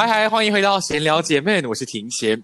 [0.00, 2.42] 嗨嗨，欢迎回到闲聊姐妹，我是庭贤。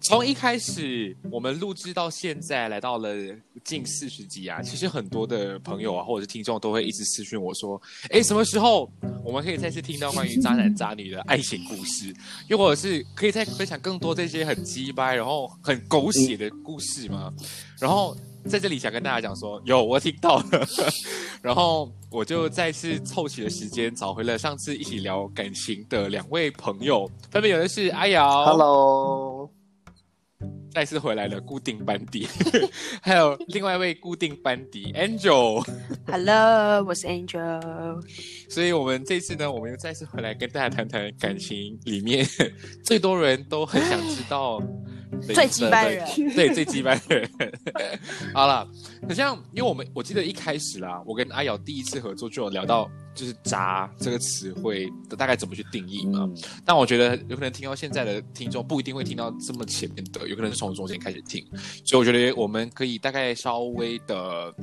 [0.00, 3.16] 从一开始我们录制到现在，来到了
[3.64, 7.82] 近四十集啊，其实很多的朋友啊，或者是听众都会一直私讯我说
[8.14, 8.88] ：“哎，什么时候
[9.24, 12.14] 我们可以再次听到关于渣男渣女的爱情故事？
[12.46, 17.34] 又或者是可以再分享更多这些很鸡掰，然后很狗血的故事吗？”
[17.80, 18.16] 然后。
[18.48, 20.66] 在这里想跟大家讲说，有我听到了，
[21.42, 29.50] 然后我就再次凑齐了时间，找回了上次一起聊感情的两位朋友，分别有的是阿瑶，Hello，
[30.72, 32.26] 再次回来了固定班底，
[33.02, 38.00] 还有另外一位固定班底 Angel，Hello， 我是 Angel，
[38.48, 42.26] 所以我们这次呢，我们又再次回来跟大家谈谈感情里面
[42.82, 44.62] 最多人都很想知道。
[45.20, 47.30] 最鸡掰人，对最鸡掰人。
[48.32, 48.66] 好了，
[49.06, 56.28] 好像因为我们我记得一开始啦，我跟阿瑶第一次合作就有聊到，就是“渣”这个词汇的大概怎么去定义嘛。
[56.64, 61.44] 但我觉得有可能听到现在的听众不一定会听到这么前面的，有可能是从中间开始听，
[61.84, 64.54] 所以我觉得我们可以大概稍微的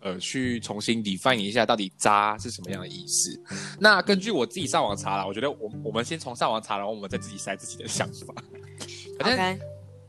[0.00, 3.40] 呃去重新 define 一下到底“渣”是什么样的意思。
[3.80, 8.34] 那根据我自己上网查了，我觉得我我们先从上网查，然后我们再自己筛自己的想法。
[9.18, 9.66] 反正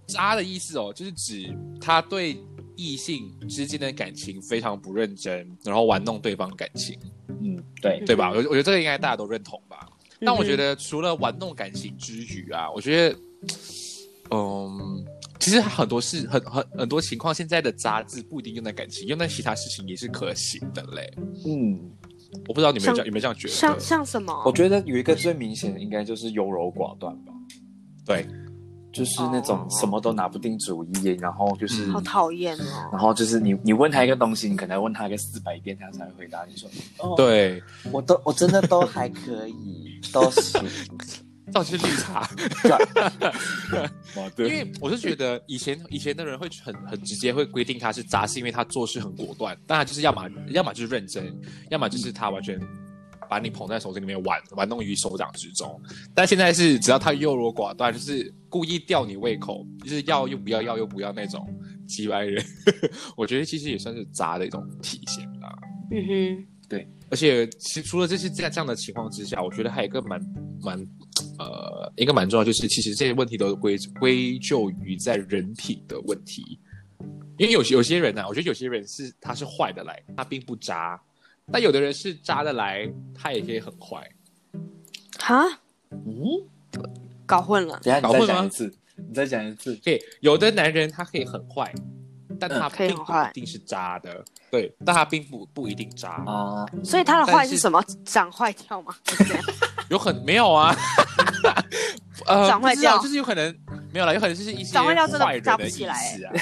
[0.08, 2.38] 渣的意思哦，就是指他对
[2.76, 6.98] 异性之间的感情非常不认真，然后玩弄对方感情。
[7.28, 8.32] 嗯，对，对吧？
[8.32, 9.88] 我我觉得这个应该大家都认同吧。
[10.22, 13.20] 但我觉得除了玩弄感情之余啊，我觉得，
[14.32, 15.06] 嗯，
[15.40, 21.14] 其实很多事很很很多情况，现在的渣字不一定用在感情，用在其他事情也是可行的嘞。
[21.46, 21.80] 嗯，
[22.48, 23.54] 我不知道你们这样有没有这样觉得？
[23.54, 24.34] 像像什么？
[24.46, 27.34] 我觉得有一个最明显的，应该就是优柔寡断吧。
[28.06, 28.26] 对。
[28.98, 32.90] 就是那种什么都拿不定主意，然后就是好讨厌哦。
[32.92, 36.68] 然后就是你你问他一个东西，你可能问他个四百遍，他才会回答你说。
[37.16, 40.60] 对，我都我真的都还可以，都行。
[41.54, 42.28] 倒是绿茶。
[44.38, 49.56] 因为我是觉得以前以前的人会很很直接会规定他是渣，是因为他做事很果断。
[49.68, 51.32] 当然就是要么要么就是认真，
[51.70, 52.60] 要么就是他完全。
[53.30, 55.80] 把你捧在手心里面玩玩弄于手掌之中，
[56.14, 61.46] 但现在是只要他优柔寡断，就是故意吊你胃口，就是要又不要，要又不要那种
[61.88, 62.44] 鸡歪人，
[63.16, 65.54] 我觉得其实也算是渣的一种体现啦。
[65.92, 70.20] 嗯哼，对，而且其除了这些在这样的情况之下，我觉得还有一个蛮
[70.62, 70.80] 蛮
[71.40, 76.60] 呃一个蛮重要，就是其实这些问题都归归咎于在人品的问题，
[77.38, 81.00] 因为有些有些人呢，我觉得有些人是他是坏的来，他并不渣。
[81.52, 84.06] 但有的人是渣的来，他也可以很坏。
[85.20, 85.46] 哈？
[85.92, 86.26] 嗯？
[87.26, 87.80] 搞混了？
[87.84, 89.76] 等下再讲一次，你再讲一次。
[89.78, 91.74] 对，有的男人他可以很坏，
[92.40, 94.24] 但他并不一定是渣的。
[94.52, 96.66] 对，但他并不不一定渣啊。
[96.84, 97.84] 所以他的坏是什么？
[98.06, 98.94] 长坏掉吗？
[99.90, 100.76] 有很没有啊？
[102.28, 103.56] 呃，长坏掉就是有可能
[103.94, 105.86] 没有了，有可能就是一些坏人的意思
[106.26, 106.34] 啊。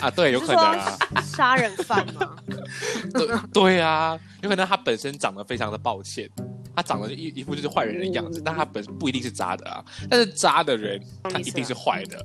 [0.00, 0.96] 啊，对，有可能啊。
[1.22, 2.36] 杀人犯吗？
[3.12, 6.28] 对对啊，有可能他本身长得非常的抱歉，
[6.74, 9.84] 他长得一一副就是坏人的样子，但他本不一定是渣的啊。
[10.08, 12.24] 但是渣的人，他一定是坏的。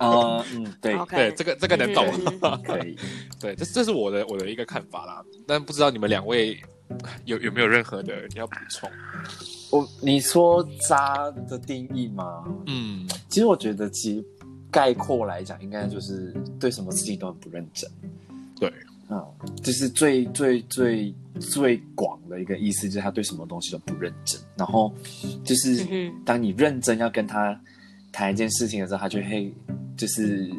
[0.00, 2.96] 哦，嗯，对对，这个这个能懂可以。
[3.40, 5.22] 对，这这是我的我的一个看法啦。
[5.46, 6.60] 但不知道你们两位
[7.24, 8.90] 有有没有任何的要补充？
[9.70, 12.44] 我你说渣的定义吗？
[12.66, 14.24] 嗯，其实我觉得，其实
[14.74, 17.88] 概括来讲，应该就是对什么事情都很不认真。
[18.58, 18.68] 对，
[19.08, 19.24] 嗯，
[19.62, 24.40] 就是最最最最广的一个意思，就是他对什么东西都不认真。
[24.56, 24.92] 然后
[25.44, 27.56] 就是当你认真要跟他
[28.10, 29.54] 谈一件事情的时候，他就会
[29.96, 30.50] 就是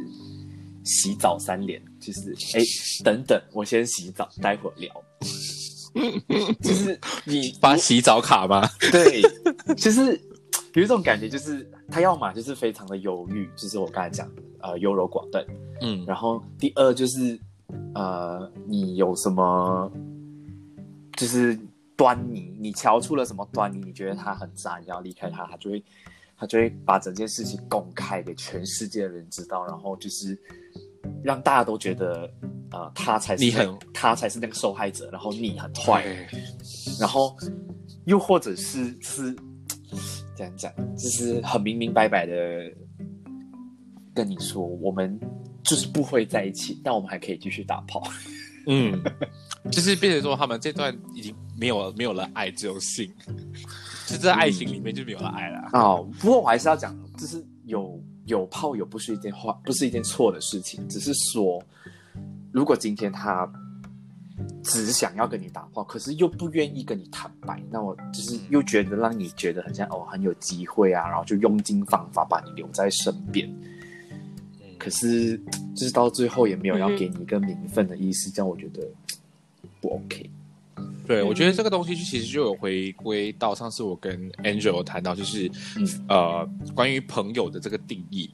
[0.86, 2.64] 洗澡三连，就是哎
[3.04, 4.90] 等等，我先洗澡，待会儿聊。
[6.62, 8.66] 就是你发洗澡卡吗？
[8.92, 9.22] 对，
[9.76, 10.18] 就是
[10.76, 15.46] 有一种感觉，就是他要么就是非常的犹豫，就是我刚才讲的呃优柔寡断，
[15.82, 17.40] 嗯，然后第二就是
[17.94, 19.92] 呃你有什么
[21.14, 21.58] 就是
[21.96, 25.84] 端倪，你瞧出了什么端倪，你觉得他很渣，你要离开他，他就会
[26.38, 30.38] 他就会把整件事情公开给全世界的人知道，然后就是
[31.24, 32.30] 让大家都觉得
[32.72, 36.06] 呃他才是你很他才是那个受害者，然后你很坏。
[37.00, 37.34] 然后
[38.06, 39.36] 又或者是是
[40.36, 42.72] 这样讲，就是很明明白白的
[44.14, 45.20] 跟你说，我们
[45.64, 48.04] 就是不会在一起，但我们还可以继续打炮。
[48.68, 49.00] 嗯，
[49.72, 53.12] 就是变成说他们这段已经没有没有了爱，只有性，
[54.08, 55.70] 就在爱情里面就没有了爱了。
[55.74, 61.64] 哦，不过我还是要讲，就是有有炮友不是一件坏，不是一件错的事情，只是说，
[62.52, 63.48] 如果今天他
[64.64, 73.50] 只想要跟你打话，可是又不愿意跟你坦白，那我就是又觉得让你觉得很像哦很有机会啊，然后就用尽方法把你留在身边，
[74.78, 75.38] 可是
[75.76, 78.82] 就是到最后也没有要给你一个名分的意思，这样我觉得
[79.80, 80.30] 不 OK。
[81.08, 85.48] 对，我觉得这个东西其实就有回归到上次我跟 Angel 有谈到，就是、
[85.78, 88.30] 嗯呃关于朋友的这个定义。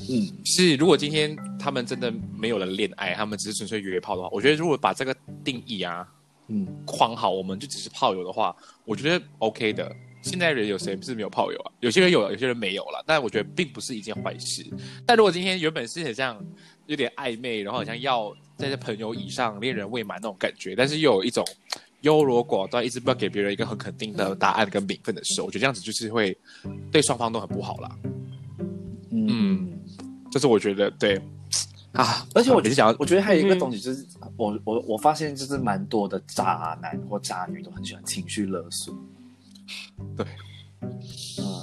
[0.00, 6.06] 嗯是，如果今天他们真的没有了恋爱，他们只是纯粹约炮的话，我觉得如果把这个定义啊
[6.48, 8.54] 嗯框好，我们就只是炮友的话，
[8.84, 9.94] 我觉得 OK 的。
[10.22, 11.72] 现在人有谁不是没有炮友啊？
[11.80, 13.02] 有些人有，有些人没有了。
[13.04, 14.64] 但我觉得并不是一件坏事。
[15.04, 16.40] 但如果今天原本是很像
[16.86, 21.44] 有点暧昧，然后好像要在这朋友以上、恋人未满那种感觉，但是又有一种
[22.02, 26.36] 优柔寡断，一直不要给别人一个很肯定的答案跟名分的时候，我觉得这样子就是会
[26.92, 27.98] 对双方都很不好啦。
[29.10, 29.81] 嗯。
[30.32, 31.20] 这是我觉得对
[31.92, 34.04] 啊，而且我也是想要我觉得还有一个东西就是，
[34.36, 38.94] 我我我发现就是蛮多的渣男或渣女都很喜欢情绪勒索。
[40.16, 40.26] 对，
[40.80, 41.62] 嗯，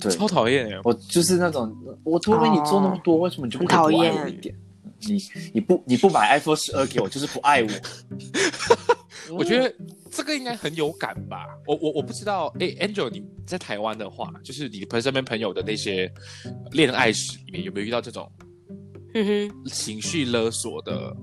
[0.00, 0.80] 对，超讨厌耶。
[0.82, 4.54] 我就是那种，我都为你做那么多，为什么你就不讨厌我一点？
[5.00, 5.22] 你
[5.52, 7.68] 你不你不买 iPhone 十二给我，就是不爱我。
[9.36, 9.72] 我觉得
[10.16, 11.46] 这个应该很有感吧。
[11.66, 16.10] 我我我不知道，哎，Angel，你在台湾的话，就是你朋身边朋友的那些
[16.72, 18.30] 恋爱史里面，有没有遇到这种
[19.14, 21.14] 嗯哼，情绪勒索的？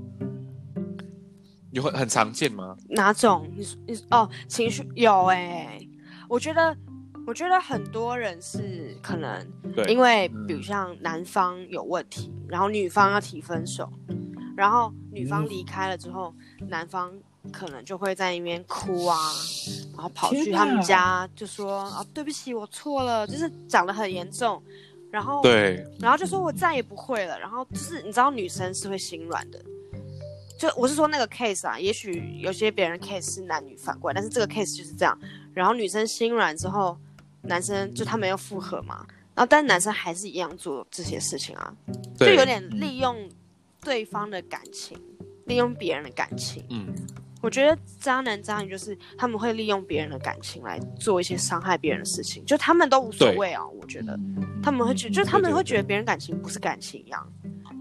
[1.72, 2.78] 有很很常见吗？
[2.90, 3.52] 哪种？
[3.58, 5.80] 你说你哦，情绪有哎、
[6.30, 6.78] 我觉得，
[7.26, 9.44] 我觉得很多人是可能
[9.76, 13.92] 对，因为嗯比如像男方有问题，然后女方要提分手，
[14.56, 16.32] 然后女方嗯离开了之后，
[16.70, 17.12] 男方
[17.52, 19.18] 可能就会在那边哭啊，
[19.94, 24.62] 然后跑去他们家就说啊对不起我错了，就是讲的很严重，
[25.12, 29.60] 然后对，然后就说我再也不会了，然后就是你知道女生是会心软的，
[30.58, 35.18] 就我是说那个 case 啊，也许有些别人 case 是男女反过来，但是这个 case 就是这样，
[35.54, 36.98] 然后女生心软之后，
[37.42, 41.76] 男生就他们要复合嘛，然后但男生还是一样做这些事情啊，
[42.18, 43.30] 就对有点利用
[43.82, 44.98] 对方的感情，
[45.46, 46.64] 利用别人的感情。
[46.70, 46.88] 嗯，
[47.44, 54.18] 我觉得渣男渣女就是他们会利用别人的感情来做一些伤害别人的事情，就他们都无所谓啊，我觉得。
[54.64, 57.34] 他们会觉，就是他们会觉得别人感情不是感情一样，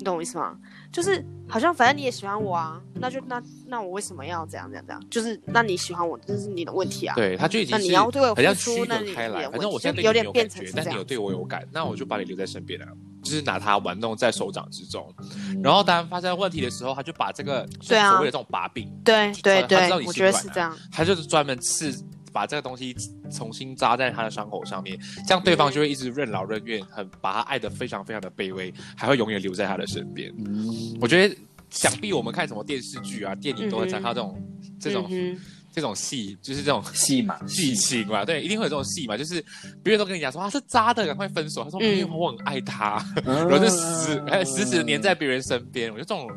[0.02, 0.58] 你懂我意思吗？
[0.90, 5.00] 就是好像反正你也喜欢我啊，那就那那我为什么要这样这样这样？
[5.08, 7.14] 就是那你喜欢我，这是你的问题啊。
[7.14, 9.12] 对，他就已经那你要对我付出区那你。
[9.14, 12.86] 反正我现在对你没就有点变成但你有对我有感，那我就把你留在身边了，
[13.22, 15.08] 就是拿他玩弄在手掌之中。
[15.20, 20.76] 嗯然后当发生问题的时候，他就把这个所谓的这种把柄，对对他知道你，对我觉得是这样。
[20.90, 21.92] 他就是专门刺
[22.32, 22.96] 把这个东西
[23.30, 30.32] 重新扎在他的伤口上面，这样对方就会一直任劳任怨，很把他爱得非常非常的卑微，还会永远留在他的身边。
[30.38, 31.36] 嗯我觉得，
[31.70, 34.42] 想必我们看什么电视剧啊、电影都会讲到这种、
[34.80, 35.38] 这种、嗯
[35.74, 39.42] 这种戏，就是这种戏嘛，戏情嘛，对，一定会有这种戏嘛，就是
[39.82, 41.64] 别人都跟你讲说他是渣的，赶快分手。
[41.64, 45.90] 他说嗯没有，我很爱他，嗯然后就死哎死死的黏在别人身边。
[45.90, 46.28] 我觉得这种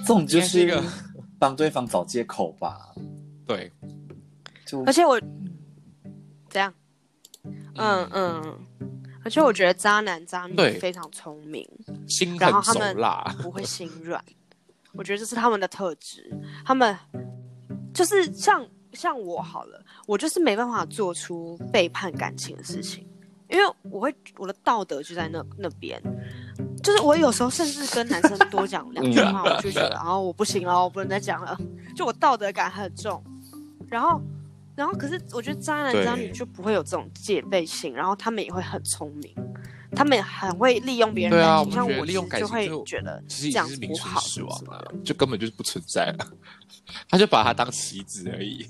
[0.00, 0.90] 这种就是应该是一个
[1.38, 2.78] 帮对方找借口吧。
[3.46, 3.70] 对，
[4.70, 5.18] 就而且我
[6.48, 6.72] 怎样，
[7.74, 8.58] 嗯嗯，
[9.24, 10.78] 而且我觉得渣男渣女对。
[10.78, 11.68] 非常聪明，
[12.06, 14.22] 心然后狠手他们辣，不会心软，
[14.92, 16.30] 我觉得这是他们的特质。
[16.64, 16.96] 他们
[17.92, 23.04] 就是像像我好了，我就是没办法做出背叛感情的事情，
[23.48, 26.00] 因为我会我的道德就在那那边，
[26.82, 31.56] 就是我有时候甚至跟男生多讲两句话，我就觉得，然 后我不行了，我不能再讲了，
[31.96, 33.22] 就我道德感很重，
[33.88, 34.20] 然后。
[34.80, 39.30] 然后，可是我觉得渣男渣女就不会有这种戒备心，然后他们也会很聪明，
[39.94, 46.26] 他们很会利用别人感情，像我利用感情就会觉得这样不好，死亡了，就根本就是不存在了，
[47.10, 48.66] 他就把他当棋子而已。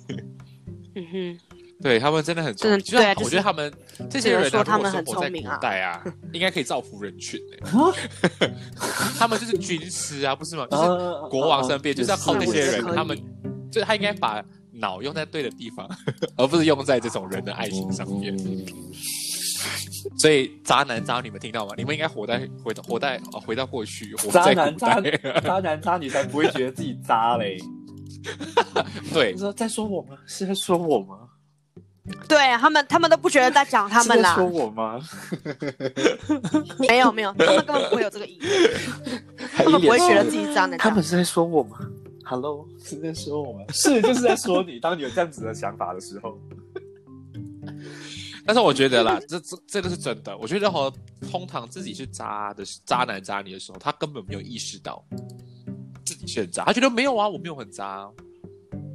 [0.97, 1.41] 嗯哼，
[1.81, 3.73] 对他们真的很聪明，对啊，我觉得他们
[4.11, 6.03] 这些人说他们很聪明啊，代啊，
[6.33, 7.41] 应该可以造福人群
[9.17, 10.67] 他们就是军师啊，不是吗？
[10.69, 10.89] 就是
[11.31, 13.17] 国王身边就是要靠那些人，他们
[13.71, 14.45] 就他应该把。
[14.81, 15.89] 脑用在对的地方，
[16.37, 18.37] 而不是用在这种人的爱情上面。
[20.19, 21.75] 所以渣男渣女们听到吗？
[21.77, 25.11] 你们应该活在回到活在哦回到过去，渣男渣女
[25.45, 27.59] 渣男渣女才不会觉得自己渣嘞。
[29.13, 30.17] 对，你说在说我吗？
[30.27, 31.17] 是在说我吗？
[32.27, 34.35] 对他们，他们都不觉得在讲他们啦。
[34.35, 35.01] 说我吗？
[36.89, 39.23] 没有没有，他们根本不会有这个意思，
[39.55, 40.79] 他们不会觉得自己渣男。
[40.79, 41.79] 他们是在说我吗
[42.31, 43.65] ？Hello，是在说我吗？
[43.71, 44.79] 是，就是在说你。
[44.79, 46.39] 当你有这样子的想法的时候，
[48.47, 50.39] 但是我觉得啦，这这这个是真的。
[50.39, 50.93] 我觉得和
[51.29, 55.05] 通常自己是渣的渣男渣女的时候，他根本没有意识到
[56.05, 58.09] 自己是很渣，他觉得没有啊，我没有很渣。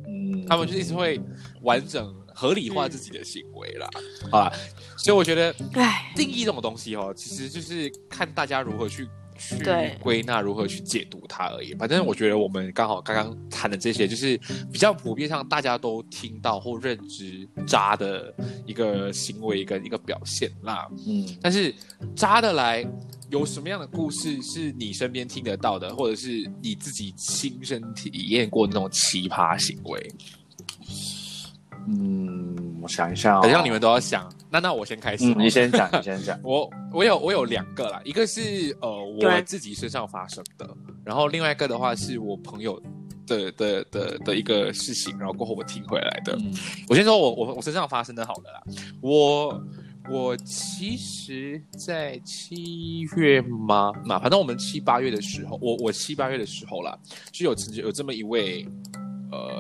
[0.08, 1.20] 嗯，他们就一直会
[1.62, 3.90] 完整合理化自己的行为啦。
[4.32, 4.50] 好啦，
[4.98, 9.06] 所以我觉得，哎，定义这种东西哦，其实就是看大家如何去。
[9.38, 9.58] 去
[10.00, 11.74] 归纳如何去解读它而已。
[11.76, 14.40] 反正我觉得我们刚好刚刚谈的这些，就是
[14.72, 18.34] 比较普遍上大家都听到或认知渣的
[18.66, 20.88] 一个行为跟一个表现啦。
[21.08, 21.74] 嗯，但是
[22.16, 22.86] 渣的来
[23.30, 30.12] 有什么样的故事是你身边听得到的，或者是你自己亲身体验过那种奇葩行为？
[31.88, 34.28] 嗯，我想一下，好像你们都要想。
[34.50, 36.40] 那那我先开始，你先讲， 你先讲。
[36.44, 40.68] 我我有我有两个啦，一个是呃我自己身上发生的，
[41.04, 42.82] 然后另外一个的话是我朋友
[43.28, 46.38] 的的的的一个事情，然后过后我听回来的。
[46.88, 48.64] 我先说我我我身上发生的好的啦，
[49.02, 49.64] 我
[50.10, 53.92] 我其实，在七月吗？
[54.06, 56.98] 嘛，反正我们七八月的时候，我我七八月的时候啦，
[57.32, 58.66] 就有曾经有这么一位
[59.32, 59.60] 呃。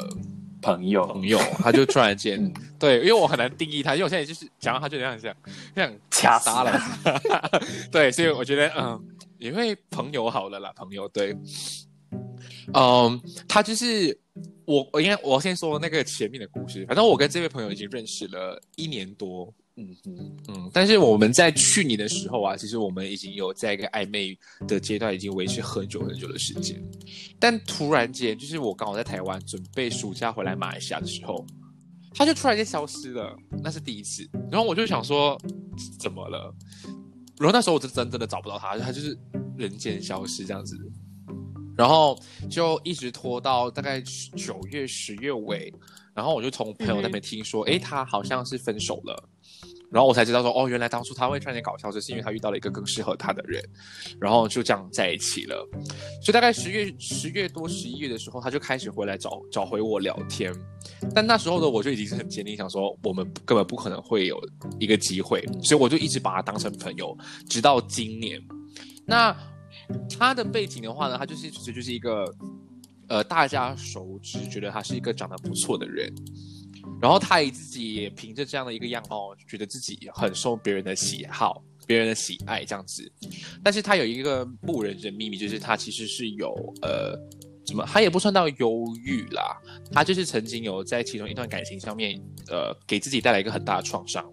[0.65, 5.37] 朋友，朋友，他就突然间， 对，因为我很难定义他，因为我现在就是讲到他就这样这样，
[5.75, 6.81] 这样掐杀了，
[7.91, 8.99] 对，所以我觉得，嗯，
[9.37, 11.37] 因为朋友好了啦，朋友，对，
[12.73, 14.17] 嗯，他就是
[14.65, 19.53] 我，我应该我先说那个前面的故事，反正我跟这位朋友已经认识了一年多。
[19.77, 26.81] 嗯嗯嗯，但是我们在去年的时候啊，其实我们已经有在一个暧昧的阶段，已经维持很久很久的时间。
[27.39, 31.45] 但突然间，就是我刚好在台湾准备暑假回来马来西亚的时候，
[32.13, 34.25] 他就突然间消失了，那是第一次。
[34.49, 35.37] 然后我就想说，
[35.99, 36.55] 怎么了？
[37.37, 39.17] 然后那时候我就真真的找不到他，他就是
[39.57, 40.77] 人间消失这样子。
[41.77, 42.17] 然后
[42.49, 44.01] 就一直拖到大概
[44.35, 45.73] 九月十月尾，
[46.13, 49.29] 然后我就从朋友那边听说，哎，他好像是分手了。
[49.91, 53.63] 然后我才知道说，哦，原来当初他会突然间搞笑，就是因为他遇到了一个更适合他的人，
[54.19, 55.65] 然后就这样在一起了。
[56.21, 60.51] 所以大概十月十月多十一月的时候，他就开始回来找找回我聊天。
[61.13, 64.37] 但那时候的我就已经是很坚定，想说我们根本不可能会有
[64.79, 67.15] 一个机会，所以我就一直把他当成朋友，
[67.47, 68.41] 直到今年。
[69.05, 69.37] 那
[70.09, 72.25] 他的背景的话呢，他就是其实就是一个
[73.07, 76.13] 呃大家熟知，觉得他是一个长得不错的人。
[77.01, 83.11] 然后他也自己也凭着这样的一个样貌，觉得自己很受别人的喜好、别人的喜爱这样子。
[83.63, 87.17] 但是他有一个不人知的秘密，就是他其实是有呃，
[87.65, 89.57] 怎么他也不算到忧郁啦，
[89.91, 94.23] 他就是曾经有在其中一段感情上面，呃，给自己带来一个很大的创伤。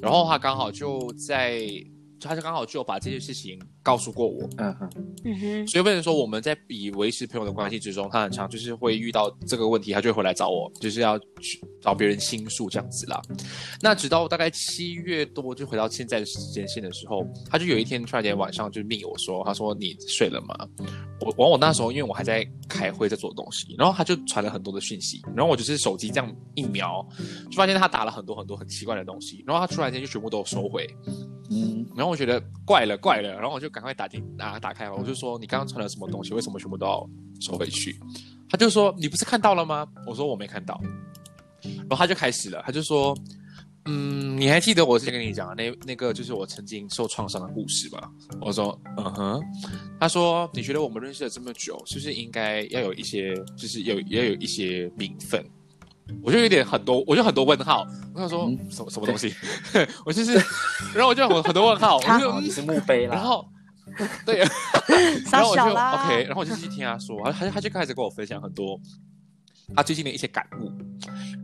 [0.00, 1.66] 然后他刚好就在。
[2.24, 4.90] 他就刚好就把这件事情告诉过我，嗯哼，
[5.24, 13.20] 嗯哼，所以变成说我们在以维持朋友的关系之中，他很常就是会遇到这个问题，他就会回来找我，就是要去找别人倾诉这样子啦。
[13.80, 20.54] 那直到大概七月多，就回到现在的时间线的时候，他就有一天突然间晚上就密我说，他说你睡了吗？
[21.20, 27.04] 我完我那时候因为我还在开会在做东西，然后他就传了很多的讯息，然后我就是手机这样一瞄，
[27.50, 30.86] 就发现他打了很多很多很奇怪的东西，然后他突然间就全部都收回。
[31.50, 36.34] 嗯，然后我觉得怪了怪了，然后我就赶快打进啊打开了，我就说你刚刚传了什么东西？
[36.34, 37.08] 为什么全部都要
[37.40, 37.98] 收回去？
[38.48, 39.86] 他就说你不是看到了吗？
[40.06, 40.78] 我说我没看到，
[41.62, 43.16] 然后他就开始了，他就说，
[43.86, 48.10] 嗯，你还记得我之前跟你讲的那那个就是我曾经受创伤的故事吧？
[48.42, 49.42] 我说嗯哼，
[49.98, 55.44] 他说你觉得我们认识了这么久，是不是应该要有一些就是有要有一些名分？
[56.22, 57.86] 我就有点很多，我就很多问号。
[58.12, 59.32] 我想说嗯什么什么东西？
[60.04, 60.34] 我就是，
[60.92, 61.96] 然后我就很很多问号，
[62.36, 63.14] 我就是墓碑啦。
[63.14, 63.48] 然后
[64.24, 64.38] 对，
[65.30, 68.80] 然后我就 OK，然后我就继续听他说，他他他就开始跟我分享很多
[69.74, 70.70] 他最近的一些感悟，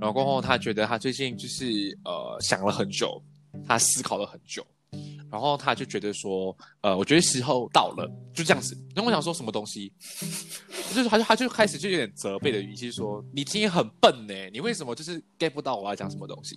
[0.00, 1.66] 然后过后他觉得他最近就是
[2.04, 3.22] 呃想了很久，
[3.66, 4.64] 他思考了很久，
[5.30, 8.74] 然后他就觉得说，呃，我觉得时候到了，就这样子。
[8.94, 9.92] 然后我想说什么东西，
[10.94, 16.56] 就是他就他就开始就有点责备的语气说，你今天很笨呢，你为什么就是 get 不到我要讲什么东西？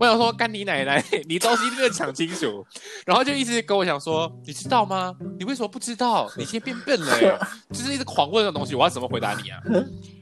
[0.00, 2.66] 我想说干你奶奶， 你东西一定要讲清楚，
[3.06, 5.14] 然后就一直跟我讲说，你知道吗？
[5.38, 6.30] 你为什么不知道？
[6.36, 7.38] 你今天变笨了耶，
[7.70, 9.60] 就是一直狂问的东西，我要怎么回答你啊？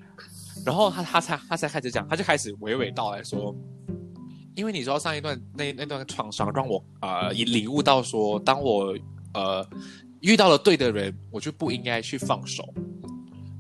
[0.65, 3.55] 然后他他才他才开始讲，他就开始娓娓道来说，
[4.57, 8.97] 因为你知道上一段那那段创伤让我呃也领悟到说，当我
[9.35, 9.65] 呃
[10.21, 12.65] 遇到了对的人，我就不应该去放手。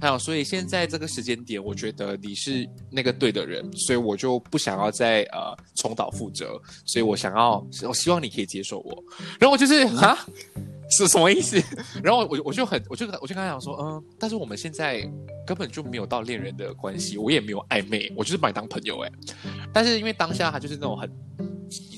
[0.06, 9.04] 还有，所以现在这个时间点，我觉得你是那个对的人，所以我就不想要再呃重蹈覆辙，所以我想要，我希望你可以接受我。
[9.40, 10.16] 然后我就是啊，
[10.90, 11.60] 是什么意思？
[12.04, 15.00] 然后我我就很，我就我就跟他讲说，嗯，但是我们现在
[15.44, 19.10] 根本就没有到恋人的关系，我也没有暧昧，我就是把你当朋友哎。
[19.72, 21.10] 但是因为当下他就是那种很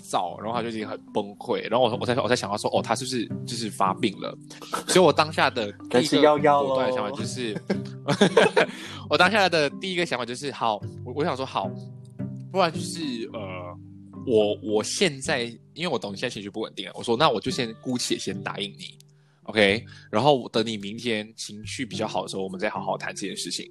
[0.09, 4.37] 急躁，然后他就已经很崩溃，然后我我才我才想到说，哦，他是不是就是发病了？
[4.89, 7.61] 所以我当下的第该一个果断的想法就是，
[9.11, 11.71] 我当下的第一个想法就是，好，我我想说好，
[12.51, 13.41] 不然就是呃，
[14.27, 15.43] 我我现在
[15.75, 18.97] 因为我懂你现在情绪不稳定了，我说那我就先姑且先答应你
[19.45, 23.71] ，OK，然后等你明天情绪比较好的时候，我们再好好谈这件事情。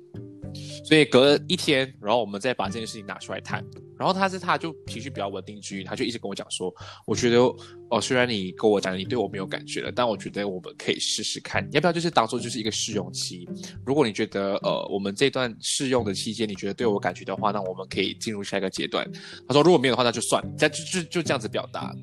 [0.84, 3.64] 所以隔一天，然后我们再把这件事情拿出来谈。
[3.98, 6.72] 然后他是他就情绪比较稳定之余，他就一直跟我讲说，
[7.06, 7.38] 我觉得
[7.90, 13.48] 哦，虽然你跟我讲你对我没有感觉了，但我觉得我们可以试试看，要不要就是当做就是一个试用期。
[13.86, 19.10] 如果你觉得呃我们这段试用的期间你觉得对我感觉的话，那我们可以进入下一个阶段。
[19.48, 21.96] 他说如果没有的话，那就算了，就就就这样子表达。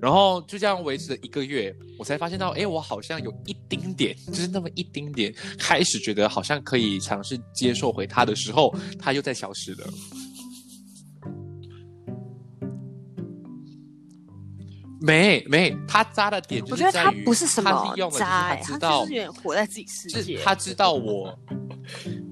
[0.00, 9.86] 然后就这样维持了一个月，我才发现到，哎，我好像有一丁点，就是那么一丁点，开始觉得好像可以尝试接受回他的时候，他又在消失了。
[15.04, 20.38] 没没，他渣的点就我觉得他是在于不是什他么利用了，渣、欸，他就是他知道就是活在自己世界。
[20.38, 21.38] 是他知道我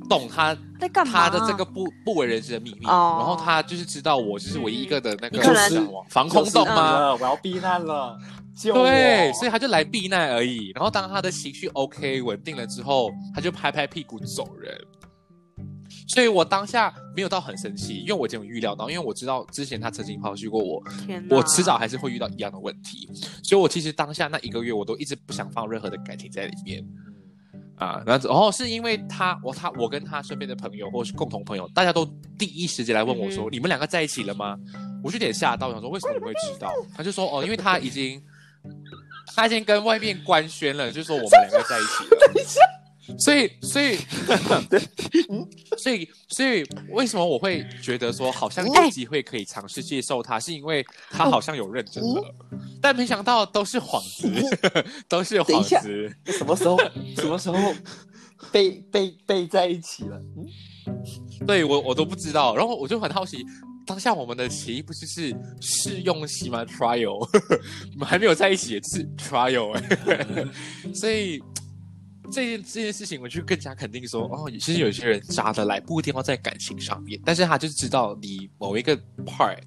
[0.08, 1.28] 懂他在干嘛？
[1.28, 5.38] 他的这个不不为人知的秘密，哦然后他就是知道我就是唯一一个的那个
[6.08, 6.98] 防空洞吗？
[6.98, 8.18] 了，我要避难了！
[8.62, 10.72] 对，所以他就来避难而已。
[10.74, 14.74] 然后当他的情绪 OK 稳定了之后，他就拍拍屁股走人。
[16.06, 20.82] 所以我当下没有到很生气，因为我已经有预料到，因为我知道之前他曾经抛弃过我，
[21.30, 23.08] 我迟早还是会遇到一样的问题。
[23.42, 26.84] 所以我其实当下那一个月，我都一直不想放任何的感情在里面。
[27.76, 32.06] 啊，然后然后是因为他，我他我跟他身边的朋友或是共同朋友，大家都
[32.38, 34.56] 第一时间来问我说：“嗯你们两个在一起了吗？”
[35.02, 36.70] 我就有点吓到，想说为什么你会知道？
[36.94, 38.22] 他就说：“哦，因为他已经
[39.34, 42.72] 他已经跟外面官宣了，就说我们两个在一起了。
[43.18, 43.96] ”所以，所以，
[45.78, 52.34] 所以，所以，为什么我会觉得说好像有机会可以尝试接受他，是因为他好像有认真了，
[52.80, 54.28] 但没想到都是幌子，
[55.08, 56.16] 都是等一下幌子。
[56.38, 56.78] 什么时候
[57.16, 57.74] 什么时候
[58.50, 60.16] 被被被在一起了？
[60.18, 60.46] 嗯。
[61.46, 63.44] 对我我都不知道，然后我就很好奇，
[63.86, 70.46] 当下我们的协议不是是试用期吗？trial，我们还没有在一起，就是 trial 哎、
[70.94, 71.40] 所以
[72.32, 79.58] 这件这件事情，我就更加肯定说，哦，其实有些人渣的来，不一定要在感情上面，但是他就是知道你某一个 part，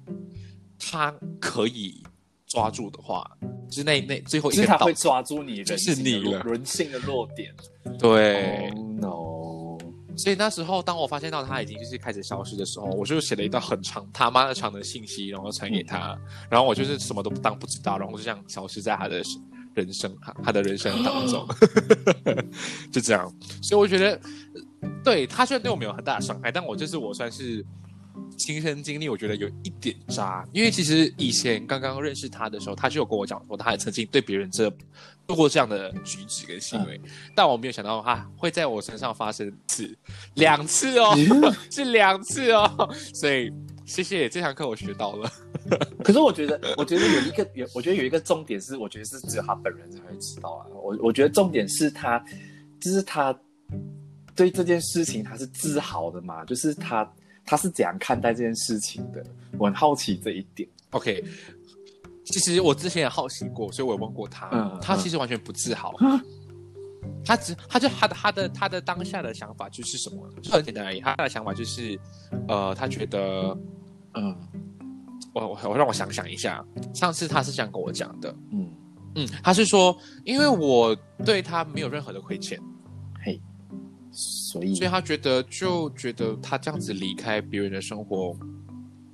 [0.78, 2.02] 他可以
[2.46, 3.24] 抓住的话，
[3.70, 7.54] 就是那那最后一个他会，抓住你人就是性的弱你了人性的弱点。
[7.98, 8.68] 对。
[8.70, 9.78] Oh no！
[10.18, 19.22] 所以那时候，当我发现到他已经就是开始消失的时候，我就写了一段很长他妈的长的信息，然后传给他，然后我就是什么都不当不知道，然后就这样消失在他的
[19.76, 21.46] 人生他他的人生当中，
[22.90, 23.30] 就这样。
[23.62, 24.18] 所以我觉得，
[25.04, 27.62] 对他虽然对我没有很大的伤害，但我就是我算是
[28.38, 30.42] 亲身经历，我觉得有一点渣。
[30.50, 34.70] 因为其实以前刚刚认识他的时候，他就有跟我讲说，他也曾经对别人这
[35.26, 36.98] 做过这样的举止跟行为，
[37.34, 39.94] 但我没有想到他会在我身上发生一次、
[40.36, 41.14] 两次哦，
[41.70, 42.96] 是两次哦。
[43.12, 43.52] 所以
[43.84, 45.30] 谢谢这堂课，我学到了。
[46.04, 50.66] 可是我觉得，我觉得有一个有，我觉得有一个重点是，我觉得是只有他本人才会知道啊。
[50.72, 52.22] 我我觉得重点是他，
[52.80, 53.36] 就是他
[54.34, 57.10] 对这件事情他是自豪的嘛，就是他
[57.44, 59.24] 他是怎样看待这件事情的，
[59.58, 60.68] 我很好奇这一点。
[60.90, 61.24] OK，
[62.24, 65.94] 其实我之前也好奇过，所以我有问过他，嗯他其实完全不自豪。
[67.24, 70.28] 他只他就他的他的他的当下的想法就是什么？
[70.42, 71.00] 就很简单而已。
[71.00, 71.98] 他的想法就是，
[72.48, 73.56] 呃，他觉得，
[74.14, 74.36] 嗯
[75.36, 78.72] 我我我让我想想一下，上次他是这样跟我讲的，嗯，
[79.16, 79.94] 嗯，他是说，
[80.24, 80.96] 因为我
[81.26, 82.58] 对他没有任何的亏欠，
[83.22, 83.38] 嘿，
[84.10, 88.34] 所以所以他觉得就觉得他这样子离开别人的生活，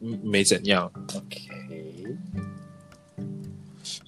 [0.01, 1.49] 嗯，没怎样，OK，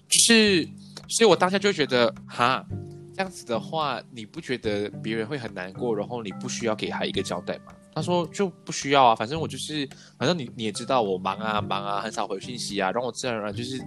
[0.09, 0.69] 就是，
[1.09, 2.65] 所以我当下就觉得，哈，
[3.13, 7.73] 这样子的话，你不觉得别人会很难过，然后你不需要给他一个交代吗？
[7.95, 13.79] 他说就不需要啊，反正我就是，反正你你也知道我忙啊忙啊，很少回信息啊，让我自然而然就是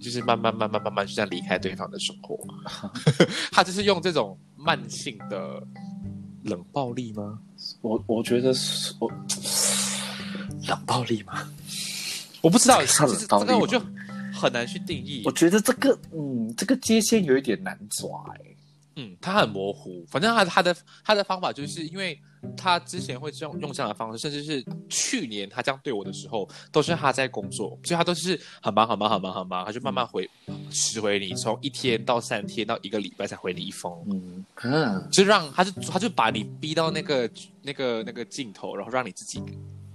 [0.00, 2.38] 就是慢慢慢慢慢慢就这样离开对方的生活。
[3.50, 5.62] 他就是用这种慢性的
[6.44, 7.38] 冷暴力吗？
[7.82, 9.10] 我我觉得是我
[10.68, 11.46] 冷暴力嘛，
[12.40, 13.80] 我不知道，算其实冷暴力这个我就
[14.32, 15.32] 很难去定义我。
[15.32, 18.40] 觉得这个嗯，这个界限有一点难抓哎、
[19.00, 20.04] 嗯，他很模糊。
[20.06, 22.20] 反正他他的他的方法就是因为
[22.56, 30.28] 他之前会这样用这样的方式，甚至是去年他这样对我的时候，都是他在工作，所以他都是很忙很忙很忙很忙，他就慢慢回
[30.70, 33.92] 迟回你，从一天到三天到一个礼拜才回你一封。
[34.10, 37.30] 嗯嗯，就让他就他就把你逼到那个
[37.62, 39.42] 那个那个尽头，然后让你自己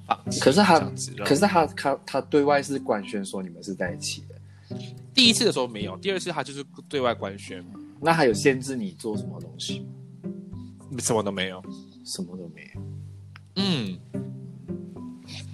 [0.07, 0.39] 放弃。
[0.39, 0.79] 可是他
[1.23, 4.75] 可是他他他对外是官宣说你们是在一起的，
[5.13, 7.65] 第一次的时候没有，第二次他就是对外官宣，
[8.01, 9.85] 那还有限制你做什么东西吗？
[10.99, 11.61] 什么都没有。
[12.05, 12.81] 什么都没有。
[13.55, 13.97] 嗯，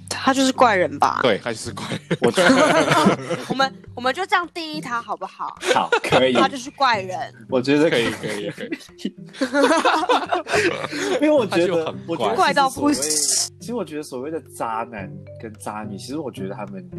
[0.10, 1.20] 他就是怪人吧？
[1.24, 2.00] 对，他就是怪人。
[2.22, 5.58] 我觉得 我们我们就这样定义他好不好？
[5.74, 7.34] 好可以，他就是怪人。
[7.50, 9.16] 我觉得可以，可以，可以。
[11.22, 15.10] 因为我觉得很怪我觉得怪到不其实所谓其实我觉得所谓的渣男
[15.42, 16.90] 跟渣女，其实我觉得他们，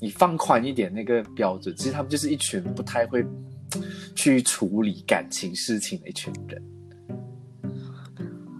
[0.00, 3.22] 你放宽一点那个标准，其实他们就是一群不太会
[4.14, 6.62] 去处理感情事情的一群人。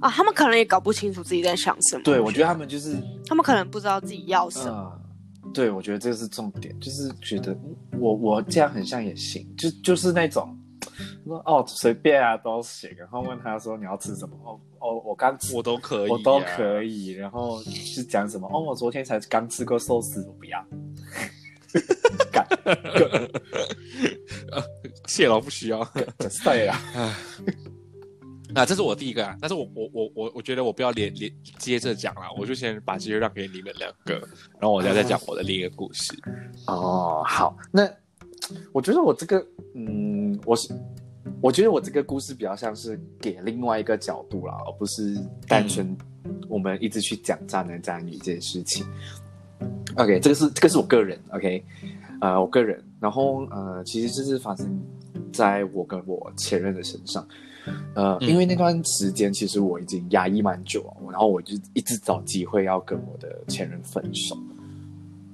[0.00, 2.02] 啊，他们可能也搞不清楚自己在想什么。
[2.04, 5.00] 对，我觉得他们就是，他们可能不知道自己要什么。
[5.44, 10.56] 嗯，对，我觉得这是重点，就是觉得嗯我我这样很像也行，就就是那种。
[11.24, 14.36] 说哦随便啊都行，然后问他说你要吃什么？
[14.44, 18.48] 哦哦我刚吃我都可以、啊，我都可以，然后是讲什么？
[18.52, 20.64] 哦，我昨天才刚吃过寿司，我不要。
[22.48, 23.28] 干，
[25.06, 25.86] 谢老不需要。
[26.44, 26.78] 对啊，
[28.54, 34.14] 啊，这是我第一个啊，但是我我我我我觉得我不要连连接着讲了，我就先把机会让给你们两个，
[34.58, 36.12] 然后我再再讲我的另一个故事。
[36.66, 37.88] 哦，好，那
[38.72, 40.72] 我觉得我这个，嗯，我是，
[41.40, 45.96] 我觉得我这个故事比较像是给另外一个角度啦，而不是单纯
[46.48, 48.86] 我们一直去讲渣男渣女这件事情。
[49.96, 51.64] OK，这个是这个是我个人，OK，
[52.20, 54.80] 呃，我个人，然后呃，其实这是发生
[55.32, 57.26] 在我跟我前任的身上。
[57.94, 64.36] 呃，嗯因为那段时间其实我已经压抑蛮久了，然后我就一直找机会要跟我的前任分手。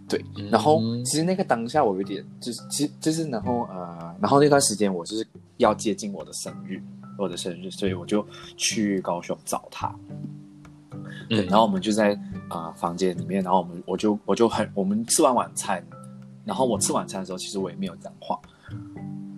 [0.08, 5.26] 对，然后嗯其实那个当下我有点就是，其实就是然后呃，然后那段时间我就是
[5.58, 6.82] 要接近我的生日，
[7.16, 8.24] 我的生日，所以我就
[8.56, 9.94] 去高雄找他。
[11.28, 12.12] 对，嗯然后我们就在
[12.48, 15.82] 啊、呃房间里面，然后我们我就我就很我们吃完晚餐，
[16.44, 18.38] 然后我吃晚餐的时候，其实我也没有讲话。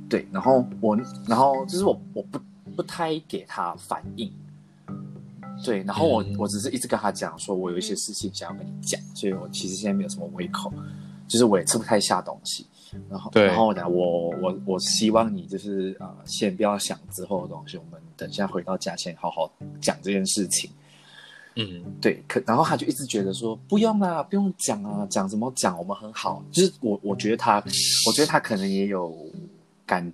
[0.08, 2.38] 对，然后我然后就是我我不
[2.76, 4.32] 不太给他反应。
[5.64, 10.72] 对，然后我、嗯我只是一直跟他讲说，我有一些事情想要跟你讲，所以我其实现在没有什么胃口，
[11.26, 12.66] 就是我也吃不太下东西。
[13.10, 20.70] 然后，对然后呢，我我我希望你就是呃，先不要想之后的东西，我们等一下回到家先好好讲这件事情。
[21.56, 26.42] 嗯对，可然后他就一直觉得说不用啦，不用讲啊，讲什么讲，我们很好。
[26.52, 27.56] 就是我我觉得他，
[28.06, 29.16] 我觉得他可能也有
[29.86, 30.12] 感，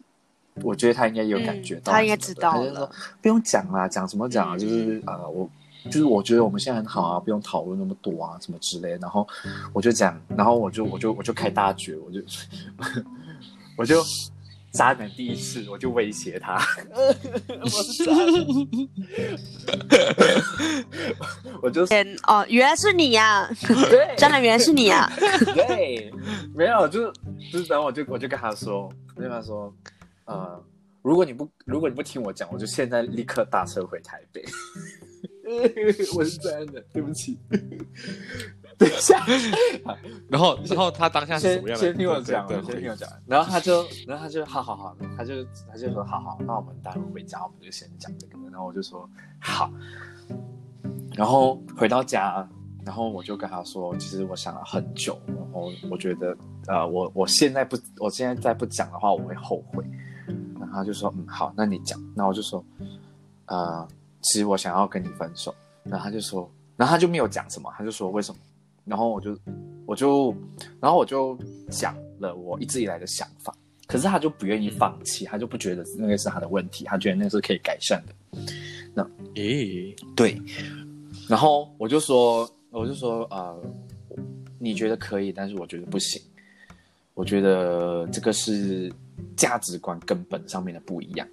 [0.62, 2.90] 我觉得他应该也有感觉到、嗯他应该知道他就说。
[3.20, 4.56] 不用讲啦，讲什么讲啊？
[4.56, 5.50] 嗯就是呃，我
[5.86, 8.90] 就是我觉得我们现在很好啊，不用讨论那么多啊，什么之类。
[8.98, 9.26] 然后
[9.72, 12.20] 我就讲，然后我就我就我就开大绝，我就
[13.76, 14.00] 我就
[14.72, 16.58] 渣男第一次，我就威胁他，
[17.60, 18.46] 我是渣男，
[21.62, 23.48] 我就天哦，原来是你呀、
[23.90, 24.14] 对。
[24.16, 25.10] 真的原来是你呀、
[25.54, 26.10] 对，
[26.54, 27.12] 没有，就是
[27.52, 29.74] 就是，然后我就我就跟他说，我就跟他说，
[30.24, 30.64] 呃，
[31.02, 34.42] 如果你不如果你不听我讲，我就现在立刻打车回台北。
[36.14, 37.38] 我是真的，对不起。
[38.82, 39.24] 等一下，
[40.28, 41.84] 然后然后他当下是什么样的？
[41.84, 43.08] 先先听我讲，对先听我讲。
[43.26, 48.38] 然后他就，然后他就，好好好，他就他就说，好好，那我们待会回家，我们就先讲这个。
[48.50, 49.08] 然后我就说
[49.40, 49.70] 好。
[51.14, 52.46] 然后回到家，
[52.84, 59.84] 然后我就跟他说，其实我想了很久，然后我觉得，呃，我我现在不，我现在再不讲的话，我会后悔。
[60.58, 62.64] 然后他就说嗯好，那你讲，那我就说
[63.46, 63.86] 呃，
[64.22, 68.40] 其实我想要跟你分手，然后他就说，然后他就没有讲什么，他就说为什么，
[68.84, 69.38] 然后我就
[69.86, 70.34] 我就
[70.80, 71.38] 然后我就
[71.70, 73.54] 讲了我一直以来的想法，
[73.86, 78.14] 可是他就不愿意放弃，他就不觉得那个是他的问题，他觉得那个是可以改善的。
[78.94, 79.02] 那
[79.34, 80.40] 诶，对，
[81.28, 83.58] 然后我就说，我就说，呃，
[84.58, 86.20] 你觉得可以，但是我觉得不行。
[87.14, 88.90] 我觉得这个是
[89.36, 91.28] 价值观根本上面的不一样，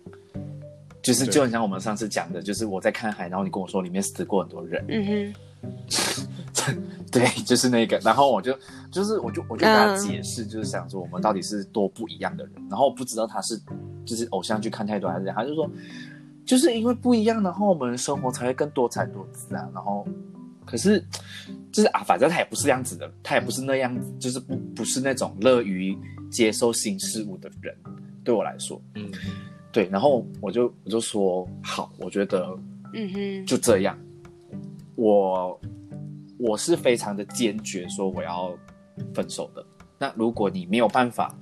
[1.01, 5.33] 就是就很像我们上次讲的，就是我在看海，然后你跟我说里面死过很多人，嗯
[7.11, 8.57] 对，就是那个，然后我就
[8.91, 9.95] 就是我就我就跟他嗯。
[9.95, 13.59] 解释，就是想说我们到底是多不一样的人，然后我不知道他是
[14.05, 15.69] 就是偶像剧看太多还是怎样，他就说
[16.45, 20.07] 就是因为不一样，然后我们生活才会更多彩多姿啊，然后
[20.65, 21.03] 可是
[21.71, 25.97] 就是啊，反正他也不是这样子的，他也不是那样子，就是不不是那种乐于
[26.31, 27.75] 接受新事物的人，
[28.23, 29.09] 对我来说，嗯，
[29.71, 32.57] 对，然后我就我就说好，我觉得，
[32.93, 33.97] 嗯哼，就这样，
[34.95, 35.59] 我
[36.39, 38.57] 我是非常的坚决说我要
[39.13, 39.63] 分手的。
[39.97, 41.35] 那如果你没有办法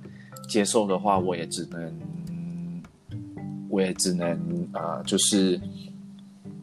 [0.48, 2.82] 接受的话，我也只能，
[3.70, 5.60] 我也只能呃，就是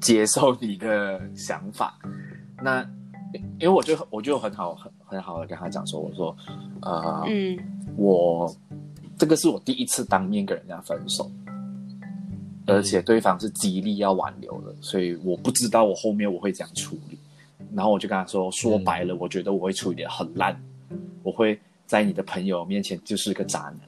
[0.02, 1.98] 接受你的想法。
[2.62, 2.84] 那
[3.60, 6.36] 因为我就我就很好很很好的跟他讲说，我说
[6.82, 7.58] 呃，嗯
[7.95, 8.54] 我
[9.17, 11.32] 这个是我第一次当面跟人家分手，
[12.65, 17.14] 而且对方是极力要挽留的，所以我不知道我后面我会怎样处理。
[17.75, 20.59] 然后我就跟他说，说白了，我觉得我会处理的很烂，
[21.21, 23.79] 我会在你的朋友面前就是个渣男。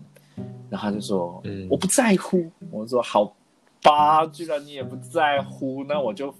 [0.70, 2.52] 然后他就说，嗯我不在乎。
[2.70, 3.34] 我说好
[3.82, 6.34] 吧，既然你也不在乎，那我就。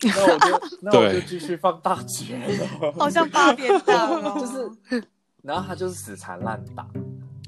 [0.00, 2.92] 那我就 那我就对继续放大绝了。
[2.98, 5.04] 好像八点档哦， 就是，
[5.42, 6.88] 然后他就是死缠烂打，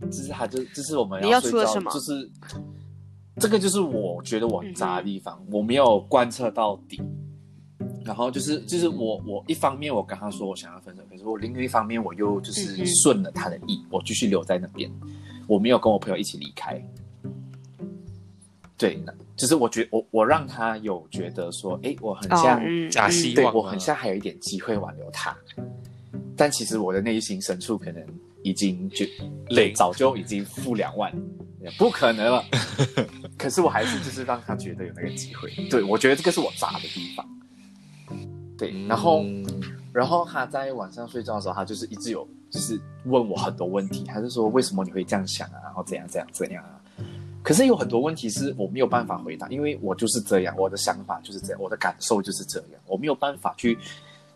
[0.02, 2.30] 就是他就就是我们你要睡觉，出了什么就是
[3.36, 7.00] 这个就是我觉得我很渣的地方，我没有贯彻到底。
[8.08, 14.90] 然后就是就是我我一方面我跟他说我想要分手，可是我另一方面我又就嗯是哼顺了他的意，我继续留在那边，
[15.46, 16.82] 我没有跟我朋友一起离开。
[18.78, 25.36] 对，那就是我觉我我让他有觉得说，哎，我很哦像嗯假希望我很像还有一点机会挽留他，
[26.34, 28.02] 但其实我的内心深处可能
[28.42, 29.04] 已经就
[29.50, 31.12] 累早就已经负两万，
[31.76, 32.42] 不可能了。
[33.36, 35.50] 可是我还是就是让他觉得有那个机会。
[35.68, 37.28] 对我觉得这个是我渣的地方。
[38.58, 39.44] 对，然后、嗯
[39.90, 46.78] 然后他在晚上睡觉的时候，他就是一直有就是问我很多问题，他就说为什么你会这样想啊，然后怎样怎样怎样啊。
[47.42, 53.76] 可是有很多问题是我没有办法回答，因为我就是这样，我的想法就是这样，我的感受就是这样，我没有办法去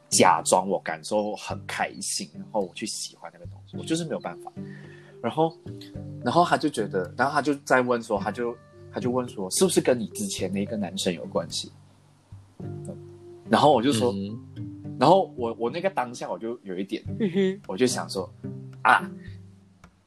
[0.09, 4.51] 假装我感受很开心，然后我去喜欢那个东西，我就是没有办法。
[5.23, 5.57] 然后，
[6.25, 8.57] 然后他就觉得，然后他就在问说，他就
[8.93, 11.71] 他就问说，是不是跟你之前那个男生有关系？
[13.53, 14.39] 然后我就说，嗯
[14.99, 17.03] 然后我我那个当下我就有一点，
[17.67, 18.33] 我就想说，
[18.83, 19.11] 啊，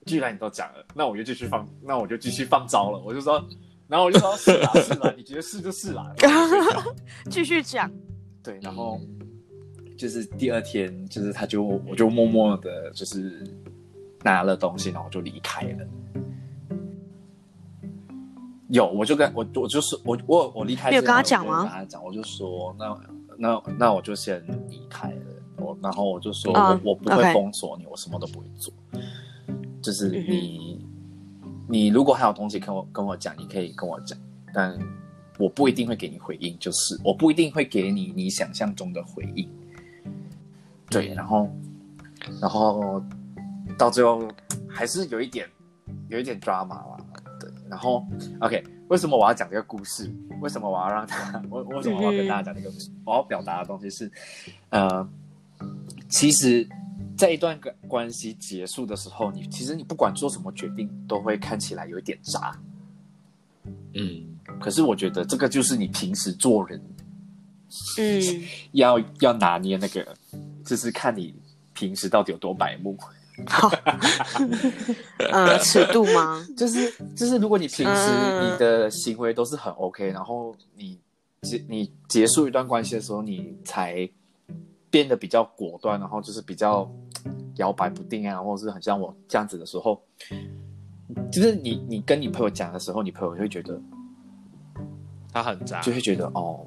[0.05, 2.99] 既然你都讲了，那我就继续放，那我就继续放招了。
[3.05, 3.45] 我就说，
[3.87, 6.11] 然后我就说，是啦是啦，你觉得是就 是啦。
[7.29, 7.91] 继续讲，
[8.41, 8.99] 对，然后
[9.97, 13.43] 就是第二天，就是他就我就默默的，就是
[14.23, 15.87] 拿了东西，然后我就离开了。
[18.69, 22.97] 有，我就跟我我就是我我我离开你有跟他讲吗我跟他讲，我就说那
[23.37, 25.21] 那那我就先离开了。
[25.57, 28.73] 我然后我就说、嗯我我不会封锁你，我什么都不会做。
[29.81, 30.85] 就是嗯你、
[31.69, 34.17] 你如果还有东西跟我跟我讲，你可以跟我讲，
[34.53, 34.77] 但
[35.37, 39.49] 我不一定会给你回应，就是我不一定会给你你想象中的回应。
[40.89, 41.49] 对，然后
[42.41, 43.01] 然后
[43.77, 44.27] 到最后
[44.67, 45.47] 还是有一点
[46.09, 46.97] 有一点 drama 啦。
[47.65, 48.05] 对，然后
[48.39, 50.13] OK，为什么我要讲这个故事？
[50.41, 51.41] 为什么我要让他？
[51.49, 52.89] 我为什么我要跟大家讲这个故事？
[53.05, 54.11] 我要表达的东西是，
[54.69, 55.07] 呃，
[56.07, 56.67] 其实，
[57.17, 62.57] 在一段关关系结束的时候，你其实你不管做什么决定，都会看起来有一点渣。
[63.93, 66.81] 嗯，可是我觉得这个就是你平时做人
[67.97, 68.21] 嗯，
[68.73, 70.05] 要要拿捏那个，
[70.63, 71.33] 就是看你
[71.73, 72.97] 平时到底有多白目。
[73.47, 73.69] 好，
[75.31, 76.45] 呃，尺度吗？
[76.55, 78.53] 就是就是，如果你平时嗯。
[78.53, 80.97] 你的行为都是很 OK，然后你
[81.41, 84.07] 结你结束一段关系的时候，你才
[84.89, 86.89] 变得比较果断，然后就是比较
[87.57, 90.01] 摇摆不定啊，或者是很像我这样子的时候，
[91.31, 93.79] 就是你你跟你朋友讲的时候，你朋友会觉得
[95.33, 96.65] 他很渣，就会觉得哦，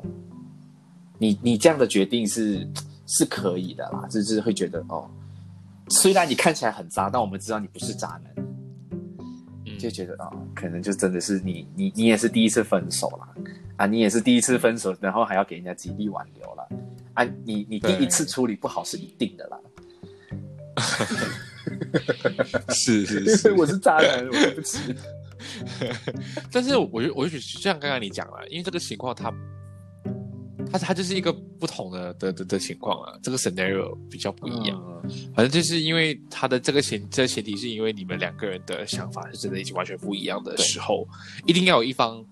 [1.18, 2.66] 你你这样的决定是
[3.06, 5.08] 是可以的啦，就是会觉得哦，
[5.90, 8.32] 虽然你看起来很渣，但我们知道你不是渣男。
[8.36, 13.28] 嗯就觉得啊、可能就真的是你你你也是第一次分手啦，
[13.76, 16.66] 啊，你也是第一次分手，然后还要给人家极力挽留啦，
[17.14, 19.58] 啊，你你第一次处理不好是一定的啦。
[22.74, 24.94] 是是是 我是渣男，我对不起。
[26.50, 29.32] 但是我就我就觉得，就像刚刚你讲了，因为这个情况它，
[30.70, 34.80] 它它就是一个不同的的的的情况啊，这个 scenario 比较不一样。
[35.04, 41.06] 嗯反正就是因为他的这个前这个前提是因为你们两个人的想法是真的已经完全不一样的时候，
[41.46, 42.22] 一定要有一方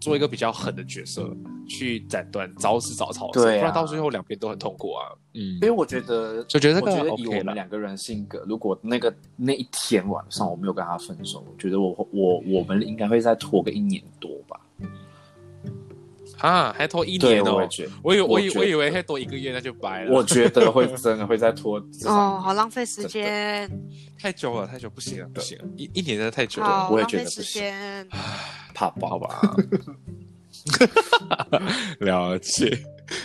[0.00, 1.30] 做一个比较狠的角色
[1.68, 5.12] 去斩断早死早超生，对啊不然到最后两边都很痛苦啊。
[5.34, 14.58] 嗯因，为我觉得，就觉得这个我觉得以我们两个人性格，如果那个那一天晚上我没有跟他分手，我觉得我我我们应该会再拖个一年多吧。
[16.38, 17.68] 啊，还拖一，年哦我也。
[17.68, 23.68] 觉得，我以我以我以为还多一个月那就白了，我觉得会真的会再拖 哦，好浪费时间，
[24.18, 28.08] 太久了，太久不行了，不行了，一一年真的太久了，我也觉得不行间。
[28.74, 29.18] 怕爆好。
[29.18, 29.56] 吧？
[32.00, 32.78] 了解，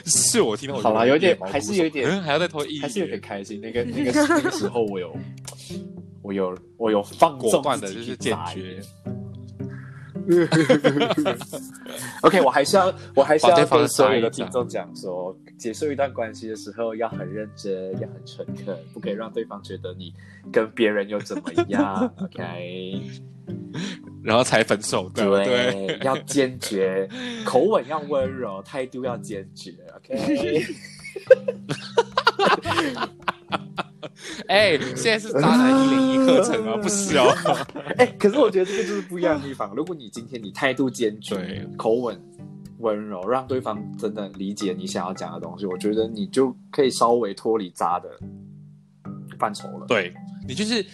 [0.05, 3.59] 是我听到我好啦有点还是有点还要再拖一年，还是有点开心。
[3.61, 5.15] 那个那个那个时候，我有
[6.21, 8.81] 我有我有放纵的就是坚决。
[12.21, 20.13] OK，我还是要我还是要对方跟所有的听众讲说，结束一段关系的时候要很认真，要很诚恳，不可以让对方觉得你
[20.51, 22.11] 跟别人又怎么样。
[22.21, 23.01] OK，
[24.23, 27.07] 然后才分手的，对，对，要坚决，
[27.45, 29.73] 口吻要温柔，态度要坚决。
[29.97, 30.65] OK，
[34.47, 37.33] 哎，现在是渣男一零一课程啊，不是哦，
[37.97, 39.73] 哎、可是我觉得这个就是不一样的地方。
[39.75, 42.19] 如果你今天你态度坚决，口吻
[42.79, 48.09] 温柔，让对方真的理解你想要讲的东西，我觉得你就可以稍微脱离渣的
[49.39, 49.85] 范畴了。
[49.87, 50.13] 对
[50.47, 50.85] 你就是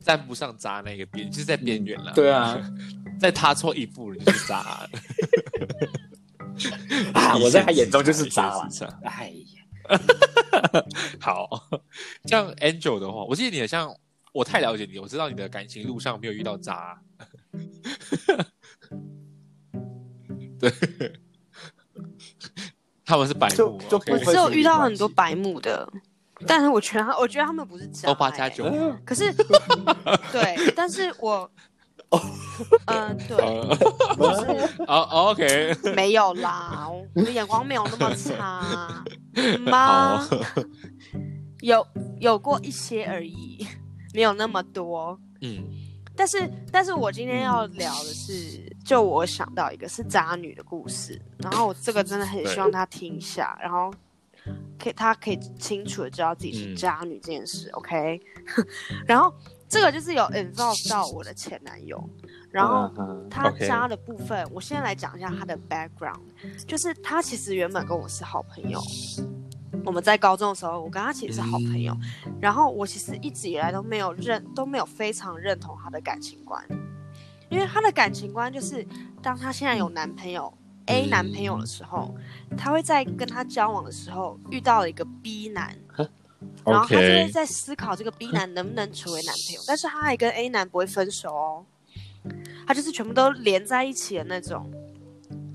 [0.00, 2.58] 站不上渣那个边，就是在边缘了，对啊，
[3.20, 4.56] 再踏错一步你就是渣，
[7.12, 8.68] 啊，我在他眼中就是渣了。
[9.04, 9.59] 哎呀，
[11.20, 11.48] 好，
[12.24, 13.94] 像 Angel 的话，我记得你好像
[14.32, 17.00] 我太了解你，我知道你的感情路上没有遇到渣。
[20.58, 20.70] 对，
[23.04, 25.90] 他们是白就目，就我只有遇到很多白目的，
[26.46, 28.92] 但是我觉得他，我觉得他们不是渣、都八加九欸。
[29.04, 29.32] 可是，
[30.32, 31.50] 对，但是我，
[32.86, 39.04] 嗯、对，是哦哦，OK，没有啦，我的眼光没有那么差。
[39.60, 40.26] 吗？
[41.60, 41.86] 有
[42.18, 43.66] 有过一些而已，
[44.12, 45.18] 没有那么多。
[45.40, 45.62] 嗯，
[46.16, 53.92] 但是，但是我今天要聊的是，就我想到一个是渣女的故事，然后我这个真的很希望他听一下，然后
[54.78, 56.76] 可以他可以清楚的知道自己是嗯。
[56.76, 58.20] 渣女这件事、o k
[59.06, 59.32] 然后
[59.70, 62.02] 这个就是有 involve 到我的前男友，
[62.50, 66.18] 然后嗯他渣的部分我先来讲一下他的 background，
[66.66, 68.82] 就是他其实原本跟我是好朋友。
[69.86, 71.96] 我们在高中的时候，我跟他其实是好朋友，
[72.40, 76.62] 然后我其实一直以来都没有认都没有非常认同他的感情观，
[77.48, 78.84] 因为他的感情观就是，
[79.22, 80.52] 当他现在有男朋友
[80.86, 82.14] A 男朋友的时候，
[82.58, 85.74] 他会在跟他交往的时候遇到了一个 B 男，
[86.64, 91.64] 然后他就是在思考这个 B 男能不能成为男朋友，但是他还跟 A 男不会分手哦，
[92.66, 94.70] 他就是全部都连在一起的那种。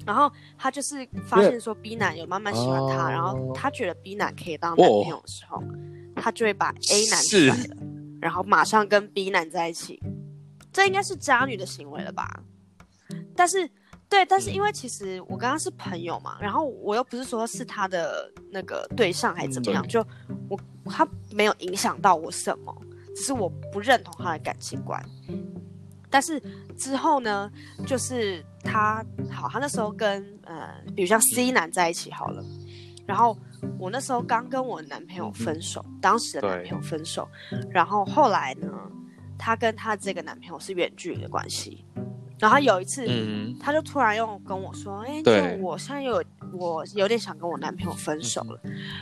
[0.06, 5.64] 然后他就是发现说 B 男有慢慢喜欢他，哦然后他觉得 B 男可以当男朋友的时候，
[6.16, 7.76] 他就会把 A 男甩了，
[8.22, 10.00] 然后马上跟 B 男在一起。
[10.72, 12.42] 这应该是渣女的行为了吧？
[13.36, 13.70] 但是，
[14.08, 20.06] 对，但是因为其实我跟他是朋友嘛，然后我又不是说是他的那个对象还怎么样，就
[20.50, 22.76] 我他没有影响到我什么，
[23.16, 25.04] 只是我不认同他的感情观。
[26.10, 26.42] 但是
[26.78, 27.52] 之后呢，
[27.86, 32.42] 就是他好，他那时候跟呃，比如像 C 男在一起好了，
[33.06, 33.38] 然后
[33.78, 37.28] 我那时候刚跟我男朋友分手，当时的男朋友分手，
[37.70, 38.70] 然后后来呢，
[39.38, 41.84] 他跟他这个男朋友是远距离的关系，
[42.40, 48.60] 然后他有一次，嗯，他就突然又跟我说：“哎、对就我现在有我有点想跟我男朋友分手了。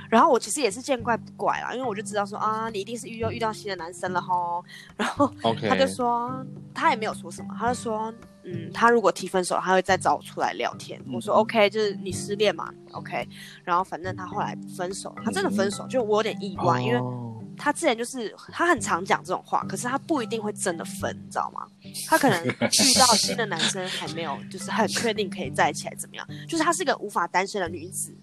[0.09, 4.63] 然后我其实也是见怪不怪啦，因为我就知道说啊，你一定是遇到遇到新的男生了吼。
[4.95, 5.33] 然后
[5.67, 11.01] 他就说，他也没有说什么，他就说，嗯，他如果提分手，他会再找我出来聊天。
[11.11, 13.27] 我说 OK，就是你失恋嘛，OK。
[13.63, 21.67] 然后反正他后来分手，他真的分手，就我有点意外，因为哦他之前就是他很常讲这种话，可是他不一定会真的分，你知道吗？
[22.07, 26.27] 他可能遇到新的男生还没有，就是很确定可以在一起，还怎么样？
[26.47, 28.13] 就是她是个无法单身的女子。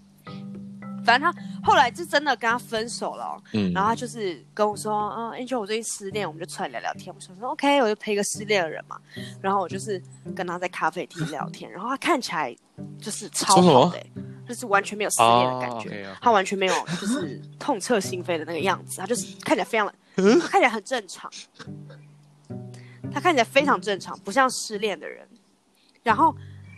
[1.02, 7.12] 反正他后来就真的跟他分手了哦、嗯，然后他就是跟我说，嗯，Angel，我最近失恋，我们就出来聊聊天。
[7.12, 9.00] 我想说，OK，我就陪一个失恋的人嘛。
[9.40, 10.00] 然后我就是
[10.36, 12.54] 跟他在咖啡厅聊天，然后他看起来
[13.00, 14.12] 就是超好的欸、
[14.48, 16.06] 就是完全没有失恋的感觉。
[16.20, 19.94] 他完全没有就是痛彻心扉的那个样子，他就是看起来非常的，
[20.40, 21.30] 看起来很正常，
[23.12, 25.26] 他看起来非常正常，不像失恋的人。
[26.02, 26.34] 然后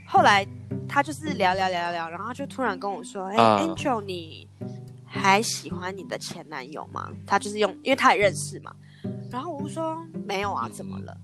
[0.07, 0.47] 后来
[0.89, 4.49] 他就是聊聊聊聊聊，然后他就突然跟我说：“哎、啊 a n g e l 你
[5.07, 8.75] 还喜欢你的前男友吗？”他就是用，因为他也认识嘛。
[9.31, 9.97] 然后我就说
[10.27, 11.17] ：“没有啊，怎么了？”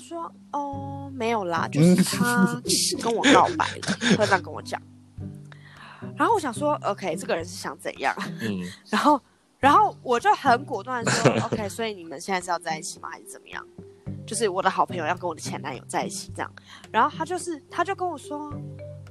[0.00, 2.60] 他说：“哦，没有啦，就是他
[3.02, 4.80] 跟我告白了，他就这样跟我讲。”
[6.16, 8.14] 然后我想说，OK，这个人是想怎样？
[8.40, 9.20] 嗯， 然后，
[9.58, 13.10] 然后我就很果断地说，OK，所以你们现在是要在一起吗？
[13.10, 13.64] 还是怎么样？
[14.26, 16.50] 就是我的好朋友要跟我的前男友在一起这样。
[16.90, 18.52] 然后他就是，他就跟我说，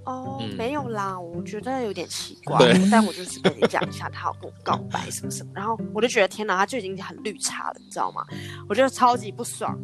[0.05, 2.57] 哦，嗯没有啦，我觉得有点奇怪，
[2.91, 5.51] 但我就是跟你讲一下，他要跟我告白什么什么。
[5.53, 8.25] 然后我就觉得天哪，他就已经很绿茶了，你知道吗？
[8.67, 9.77] 我觉得超级不爽。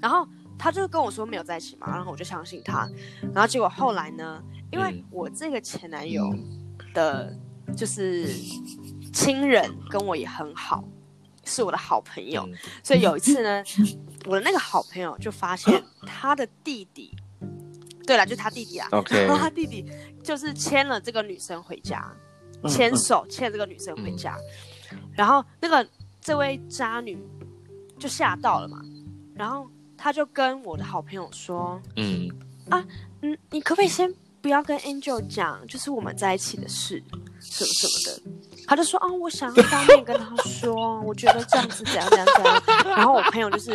[0.00, 0.26] 然后
[0.58, 2.88] 他就跟我说没有在一起嘛，然后我就相信他。
[3.32, 6.34] 然后结果后来呢，因为嗯我这个前男友
[6.94, 7.36] 的，
[7.76, 8.26] 就是
[9.12, 10.84] 亲人跟我也很好，
[11.44, 12.42] 是我的好朋友。
[12.46, 13.62] 嗯所以有一次呢，
[14.26, 17.14] 我的那个好朋友就发现他的弟弟，
[18.06, 19.84] 对了，就他弟弟啊然后他弟弟
[20.22, 22.12] 就是牵了这个女生回家，
[22.62, 24.36] 嗯牵手牵这个女生回家，
[25.12, 25.86] 然后那个
[26.20, 27.18] 这位渣女
[27.98, 28.80] 就吓到了嘛，
[29.34, 29.70] 然后
[30.02, 32.26] 他就跟我的好朋友说，嗯
[32.70, 32.82] 啊，
[33.20, 37.02] 嗯，你可不可以先不要跟 Angel 讲，就是我们在一起的事，
[37.38, 38.22] 什么什么的。
[38.66, 42.62] 他就说，啊，我想要当面跟他说，我觉得这样子怎样怎样怎样。
[42.96, 43.70] 然后我朋友就是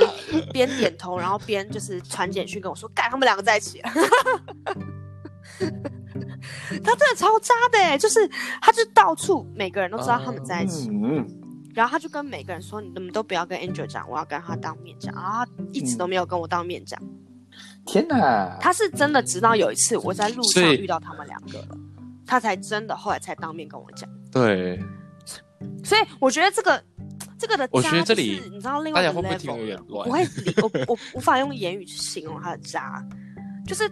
[0.52, 3.90] 边点头，然后边就是传简讯跟我说，干，他们两个在一起了。
[6.84, 8.28] 他真的超渣的哎，就是
[8.62, 11.28] 他就到处每个人都知道他们在一起，嗯，
[11.76, 15.14] 然后他就跟每个人说，你们都不要跟 Angel 讲，我要跟他当面讲。
[15.14, 17.00] 然后他一直都没有跟我当面讲。
[17.86, 21.78] 天哪，他是真的直到有一次我在路上遇到他们两个了，
[22.26, 24.10] 他才真的后来才当面跟我讲。
[24.32, 24.82] 对，
[25.84, 26.82] 所以我觉得这个
[27.38, 30.26] 这个的渣，我觉得这里就是你知道另外一个家会不有点乱我会
[30.62, 33.06] 我我无法用言语去形容他的渣，
[33.68, 33.90] 就是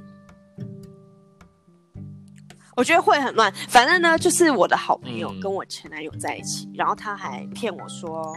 [2.75, 3.53] 我觉得会很乱。
[3.69, 5.39] 反正呢，就是我的好朋友嗯。
[5.39, 8.35] 跟我前男友在一起，然后他还骗我说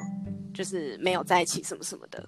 [0.53, 2.27] 就是没有在一起什么什么的，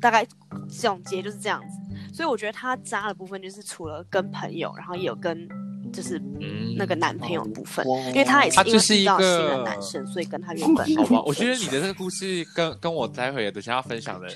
[0.00, 0.26] 大概
[0.68, 2.14] 总结就是这样子。
[2.14, 5.48] 所以我觉得他渣的部分就是除了跟朋友，然后也有跟
[5.92, 14.28] 就是嗯，那个男朋友的部分，哇因为他也是因为他就是一遇到新的男生，所以跟他原本好吧，我觉得你的这个故事跟跟我待会等下要分享的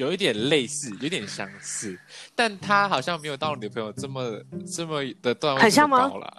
[0.00, 1.98] 有一点类似，有点相似，
[2.34, 6.36] 但他好像没有到你的朋友这么这么的段位这很像吗么高啦。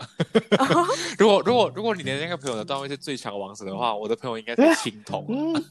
[1.19, 5.27] 如果如果如果你的那个朋友的段位是最强王者的话，我的朋友应该是青铜。
[5.29, 5.63] 嗯，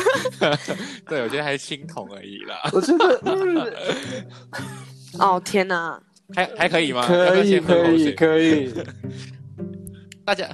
[1.06, 3.74] 对，我觉得还是青铜而已啦，我觉得嗯
[5.20, 6.00] 哦天哪，
[6.34, 7.06] 还还可以吗？
[7.06, 8.12] 可以可以？
[8.12, 8.72] 可以，
[10.24, 10.48] 大家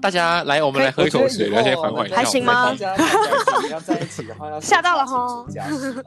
[0.00, 2.16] 大家来，我们来喝一口水，我觉得以后然后先缓缓一下。
[2.16, 2.96] 还行吗大家
[3.70, 6.02] 要在一起的话，要吓到了吼家事啦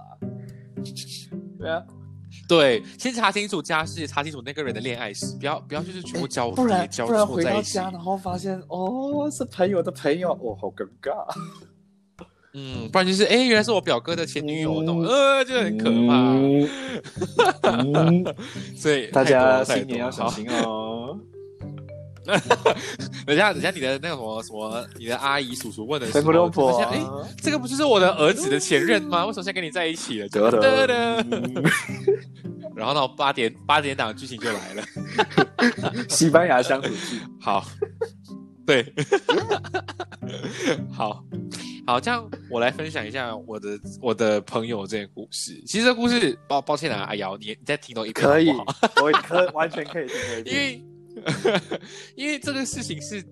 [1.60, 1.84] 对啊，
[2.48, 7.78] 对，先查清楚家世，查清楚那个人的恋爱史，不要不要就是全部交不然交不然回错在一起。
[7.78, 11.26] 到家，然后发现哦是朋友的朋友，哦好尴尬，
[12.54, 16.34] 嗯，不然就是哎，原来是我表哥的前女友，嗯那种呃，就很可怕。
[16.34, 16.70] 嗯
[17.62, 18.36] 嗯
[18.76, 20.28] 所以大家新年要小。
[20.30, 21.18] 心哦。
[23.26, 26.32] 等一下，等一下，你的那个什么什么，你的阿姨叔叔问的时谁候，
[26.84, 27.04] 哎，
[27.42, 29.26] 这个不就是我的儿子的前任吗？
[29.26, 30.30] 为什么现在跟你在一起了？
[30.30, 31.26] 得得得得，
[32.76, 34.84] 然后呢，八点八点档剧情就来了。
[36.10, 37.66] 西班牙乡土剧，好，
[38.66, 38.94] 对，
[40.92, 41.24] 好
[41.86, 45.62] 好，这样我来分享一下我的我的朋友这个故事。
[45.66, 50.54] 其实这故事，抱抱歉啊，阿瑶，你你再听懂一遍可以我可完全可以听可以听。
[50.54, 50.84] 因为
[52.16, 53.24] 因为这个事情是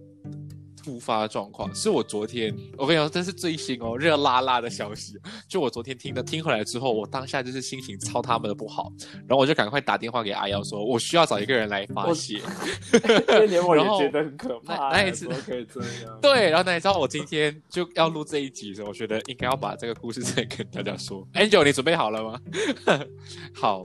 [0.84, 5.13] 突发状况，是我昨天我跟你说，这是最新哦，热辣辣的消息。
[5.47, 8.91] 就我昨天听的，听回来之后，我当下就是心情超他们的不好，
[9.27, 12.38] 然后我就赶快打电话给阿瑶说，我需要找一个人来发我泄。
[12.39, 16.19] 因为连我也觉得很可怕，那那一次可以这样？
[16.19, 21.27] 对，然后那你知道我今天就要录这一集的时候，我觉得应该要把这个故事再跟大家说。
[21.36, 22.41] Angel，你准备好了吗？
[23.53, 23.84] 好，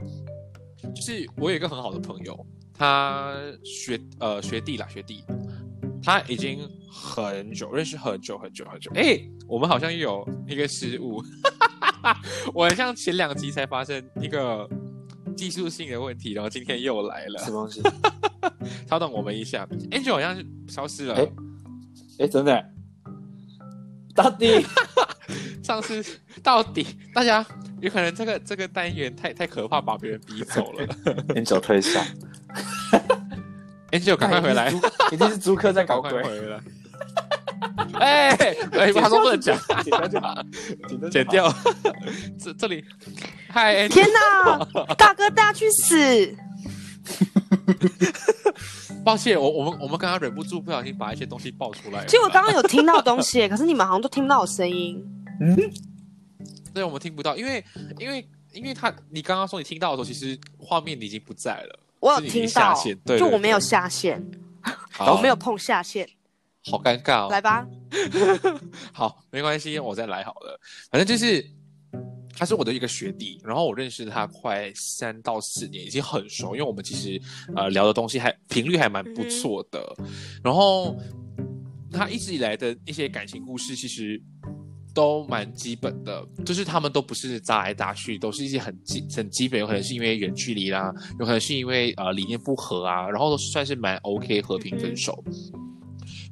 [0.94, 2.47] 就是我有一个很好的朋友，
[2.79, 5.24] 他学呃学弟啦，学弟，
[6.03, 8.91] 他已经很久认识很久很久很久。
[8.95, 9.18] 哎，
[9.49, 11.22] 我们好像又有一个失误，
[12.55, 14.68] 我很像前两集才发生一个
[15.37, 17.39] 技术性的问题，然后今天又来了。
[17.39, 17.83] 什么东西？
[18.89, 21.14] 稍等我们一下，Angel 好像是消失了。
[21.14, 21.29] 哎
[22.20, 22.64] 哎，真的，
[24.14, 24.64] 到底
[25.62, 26.03] 上次
[26.43, 27.45] 到底大家
[27.81, 30.87] 有可能这个这个单元太太可怕，把别人逼走了。
[31.35, 32.07] Angel 退下，
[33.92, 34.70] Angel 赶快回来，
[35.12, 36.11] 一定是租客在搞鬼。
[36.22, 36.61] 快回来。
[37.94, 38.30] 哎
[38.72, 41.26] 哎，他说不能讲，剪掉就好，剪掉就好剪。
[41.26, 41.55] 掉。
[42.38, 42.84] 这这里，
[43.49, 44.59] 嗨，天哪，
[44.94, 46.34] 大哥大去死！
[49.05, 52.05] 抱歉，我我们我们刚刚忍不住不小心把一些东西爆出来。
[52.07, 55.03] 其实我刚刚有听到东西，可是你们好像都听不到我声音。
[55.40, 55.57] 嗯，
[56.74, 57.64] 对我们听不到，因为
[57.99, 61.78] 因为因为他你刚刚说你听到的时候，其实画面已经不在了。
[62.01, 62.74] 我有听到
[63.18, 64.22] 就我没有下线，
[64.92, 66.09] 好 我没有碰下线。
[66.64, 67.28] 好尴尬哦。
[67.30, 67.66] 来吧，
[68.92, 70.61] 好，没关系，我再来好了。
[70.90, 71.44] 反正就是
[72.36, 77.20] 他是我的一个学弟，然后我认识他快三到四年，已经很熟，因为我们其实
[77.55, 79.94] 呃聊的东西还频率还蛮不错的。
[80.42, 80.97] 然后
[81.92, 84.20] 他一直以来的一些感情故事，其实。
[84.97, 90.90] 都蛮基本的，就是他们都不是扎来扎去，都是一些很基很基本，有可能是因为远距离啦，
[91.20, 95.22] 有可能是因为呃理念不合啊，然后都算是蛮 OK 和平分手。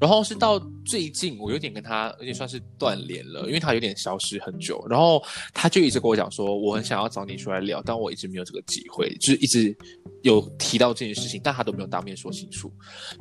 [0.00, 4.84] 然后是到最近，我有点跟他有点算是断联了，因为他有点消失很久。
[4.88, 5.22] 然后
[5.52, 9.76] 他就一直跟我讲说，我很想要找你出来聊，但我一直没有这个机会，就是一直
[10.22, 12.72] 有提到这件事情，但他都没有当面说清楚。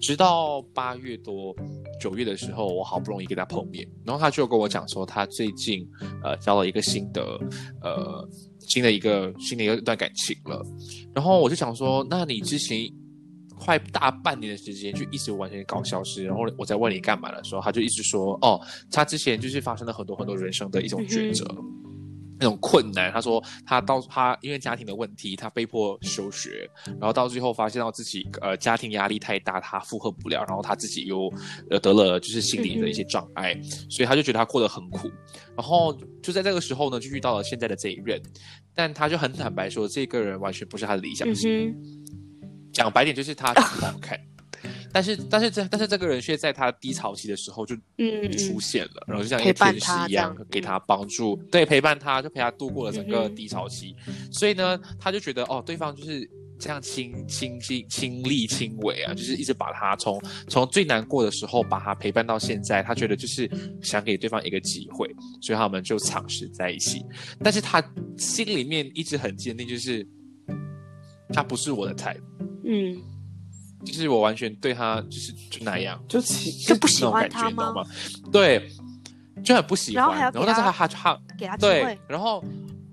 [0.02, 1.56] 直到八月多
[2.02, 5.88] 九月的时候，我好不容易跟他碰面，然后他就跟我讲说，他最近
[6.24, 7.24] 呃交了一个新的
[7.82, 8.28] 呃
[8.68, 10.66] 新的一个新的一段感情了。
[11.14, 12.90] 然后我就想说，那你之前
[13.64, 18.60] 快大半年的时间就一直完全搞消失，然后我在问你干嘛的时候，他就一直说，哦，
[18.92, 21.46] 他之前就是发生了很多很多人生的一种抉择。
[22.40, 31.32] 那种困难，他说他到他因为家庭的问题，他被迫休学，然后到最后发现到自己呃家庭压力太大，他负荷不了，然后他自己又
[31.70, 33.58] 呃得了就是心理的一些障碍，
[33.90, 35.10] 所以他就觉得他过得很苦。
[35.56, 38.22] 然后就在这个时候呢，就遇到了现在的这一任，
[38.76, 41.72] 但他就很坦白说，这个人完全不是他的理想嗯型。
[41.72, 42.03] 哼，
[42.74, 44.20] 讲白点就是他 长得不好看，
[44.92, 53.96] 但是但是这但是这个人却在他低潮期的时候就嗯出嗯现了，然后就像一个天使一样给他帮助，对，陪伴他，就陪他度过了整个低潮期。
[54.32, 63.50] 所以呢，他就觉得哦，对方就是这样亲亲亲亲力亲为啊，就是一直把他从从最难过的时候把他陪伴到现在，他觉得就是
[63.82, 65.10] 想给对方一个机会，
[65.42, 67.04] 所以他们就尝试在一起。
[67.44, 67.84] 但是他
[68.18, 70.08] 心里面一直很坚定，就是
[71.34, 72.16] 他不是我的菜。
[72.64, 72.96] 嗯，
[73.84, 77.50] 就是我完全对他就是就那样，就其就不喜那种感觉欢他吗？
[77.50, 77.84] 你知道吗？
[78.32, 78.72] 对，
[79.44, 80.04] 就很不喜欢。
[80.04, 82.44] 然后还要给然后但是他他他他给他对，，然后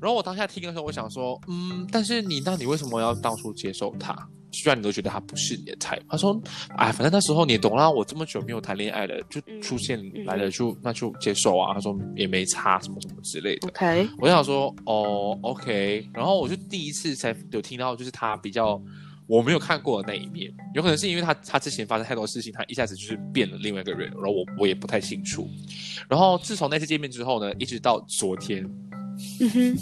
[0.00, 4.16] 然后我当下听的时候，我想说，嗯，但是你那你为什么要当初接受他？
[4.52, 6.40] 虽然你都觉得他不是你的菜，他说，
[6.76, 11.72] 哎，反正那时候你懂啦，我这么久没有谈恋爱了，就嗯出现嗯来了就那就接受啊。
[11.74, 13.68] 他说也没差什么什么之类的。
[13.68, 18.80] OK，我想说，哦，OK，然后我就第一次才有听到，就是他比较
[19.26, 25.48] 我没有看过的那一面，有可能是因为他他之前发生太多事情，他一下子就是变了另外一个人，然后我我也不太清楚。
[26.08, 28.68] 然后自从那次见面之后呢，一直到昨天
[29.40, 29.76] 嗯哼，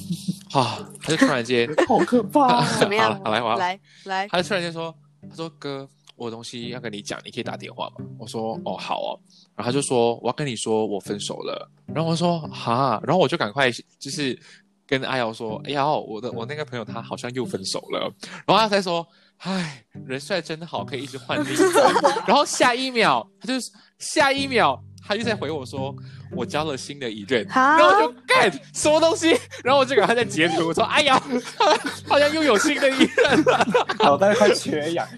[0.59, 3.21] 啊，他就突然间， 好可怕、 怎么样？
[3.25, 3.57] 好来我要。
[3.57, 4.95] 来来，他就突然间说，
[5.29, 8.05] 他说哥，我有东西要跟你讲，你可以打电话吗？
[8.19, 9.21] 我说哦好哦，
[9.57, 14.39] 然后他就说我要跟你说我分手了，然后我说哈，然后我就赶快就是
[14.87, 18.13] 跟阿瑶说，哎呀，我的我那个朋友他好像又分手了，
[18.47, 19.07] 然后他才说，
[19.39, 21.83] 唉，人帅真好，可以一直换另一个，
[22.27, 23.55] 然后下一秒他就
[23.99, 25.97] 下一秒他就在回我说，
[26.31, 29.35] 我交了新的一任，然后我就 get 什么东西，
[29.65, 31.19] 然后我就给他在截图，我说，哎呀，
[32.07, 33.67] 好像又有新的一任了。
[34.01, 35.09] 脑袋快缺氧。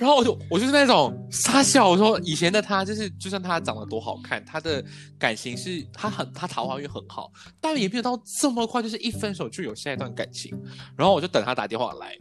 [0.00, 4.82] 然后我就我就是那种傻笑，我说以前的他就是，就算他长得多好看，他的
[5.18, 7.30] 感情是他很他桃花运很好，
[7.60, 10.58] 但也没有到这么快，就是一分手就有下一段感情。
[10.96, 12.16] 然后我就等他打电话来，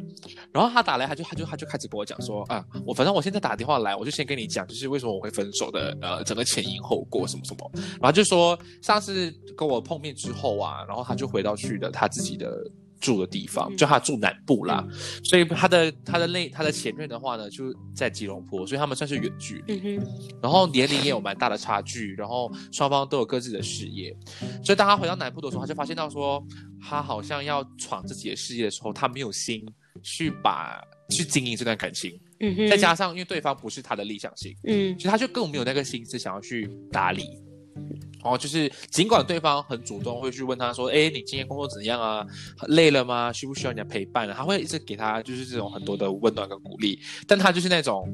[0.51, 7.71] 然后他打来，他就他就他就开始跟我讲说啊，我反正我现在打电话来，我就先跟你讲，就是为什么我会分手的，呃，整个前因后果什么什么。
[8.01, 12.51] 然后就说上次跟我碰面之后啊，然后他就回到去了他自己的
[12.99, 13.77] 住的地方，嗯。
[13.77, 14.85] 就他住南部啦，
[15.23, 19.79] 所以他的他的那他的前任的话呢，就在吉隆坡，所以他们算是远距离。
[19.81, 20.07] 嗯，
[20.41, 24.15] 然后年龄也有蛮大的差距，然后双方都有各自的事业，
[24.63, 26.43] 所以当他回到南部的时候，他就发现到说，
[26.81, 29.65] 他好像要闯自己的事业的时候，他没有心
[30.03, 34.99] 去把去经营这段感情，嗯哼，再加上因为对方不是他的理想型，嗯。
[34.99, 37.25] 所以他就更没有那个心思想要去打理。
[38.21, 42.25] 然后就是，尽管对方很主动，会去问他说：“哎，你今天工作怎样啊？
[42.67, 43.31] 累了吗？
[43.31, 48.13] 需不需要人家陪伴啊？”他会一直给他就是这种很多的温暖跟鼓励，但他就是那种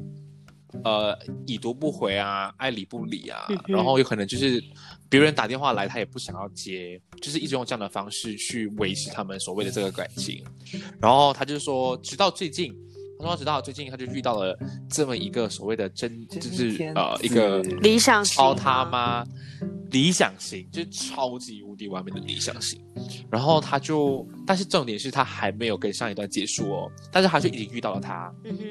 [0.84, 4.62] 呃已读不回啊，爱理不理啊，嗯然后有可能就是
[5.08, 10.44] 别人打电话来，他也不想要接，就是一直用这样的方式去维持他们所谓的这个感情。
[11.00, 12.72] 然后他就说，直到最近，
[13.18, 14.56] 他说直到最近他就遇到了
[14.88, 19.26] 这么一个所谓的真，就是呃一子个理想型超他吗妈
[19.90, 22.80] 理想型，就是超级无敌完美的理想型。
[23.30, 28.64] 然后他就，但是重点是他还没有跟上一段结束哦，但是他就已经遇到了他，嗯哼，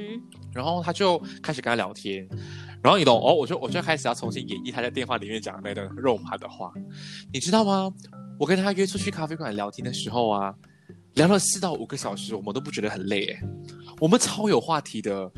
[0.54, 2.28] 然后他就开始跟他聊天，
[2.84, 6.72] 然后你懂哦，我就我就开始要重新演绎他在电话里面讲的那段肉麻的话，
[7.34, 7.92] 你知道吗？
[8.38, 10.54] 我跟他约出去咖啡馆聊天的时候啊，
[11.14, 13.40] 聊了四到五个小时，我们都不觉得很累，诶，
[14.00, 15.32] 我们超有话题的，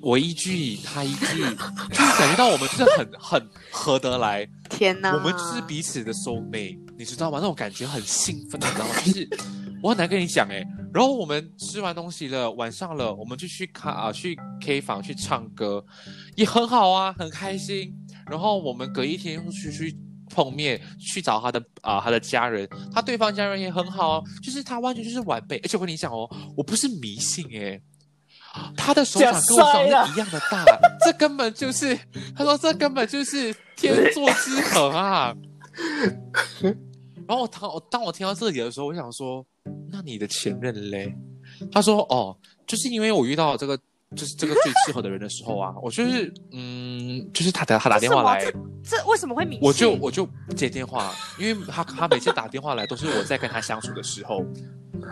[0.00, 1.40] 我一句他一句，
[1.90, 5.12] 就是感觉到我们就是很 很合得来，天哪！
[5.14, 7.38] 我们就是彼此的 soul mate，你知道吗？
[7.40, 8.94] 那种感觉很兴奋，你知道吗？
[9.04, 9.28] 就是
[9.82, 10.64] 我很难跟你讲哎。
[10.92, 15.84] 然后我们吃完东西了，晚上了，我们就去卡啊去 K 房去唱歌，
[16.34, 17.92] 也很好啊，很开心。
[18.30, 19.96] 然后我们隔一天又去去
[20.28, 25.56] 碰面，去找他的啊、他的家人，他对方家人也很好，就是他完全就是完美。
[25.58, 27.80] 而且我跟你讲哦，我不是迷信哎。
[28.76, 30.64] 他的手掌跟我手掌一样的大，
[31.04, 31.96] 这根本就是
[32.34, 35.32] 他说这根本就是天作之合啊！
[37.28, 39.44] 然后我当我当我听到这里的时候，我想说，
[39.92, 41.14] 那你的前任嘞？
[41.70, 43.78] 他说哦，就是因为我遇到这个
[44.16, 48.50] 就是这个最适合的人的时候啊，我就是嗯，就是他打他打电话来
[48.88, 49.60] 这为什么会迷信？
[49.62, 54.38] 我就我就不接电话，因为他他每次打电话来都是我在跟他相处的时候，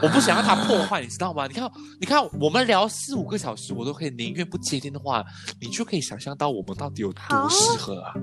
[0.02, 1.46] 我不想让他破坏，你知道吗？
[1.46, 1.70] 你看
[2.00, 5.22] 你看我们聊四五个小时，我都可以宁愿不接电话，
[5.60, 8.14] 你就可以想象到我们到底有多适合啊。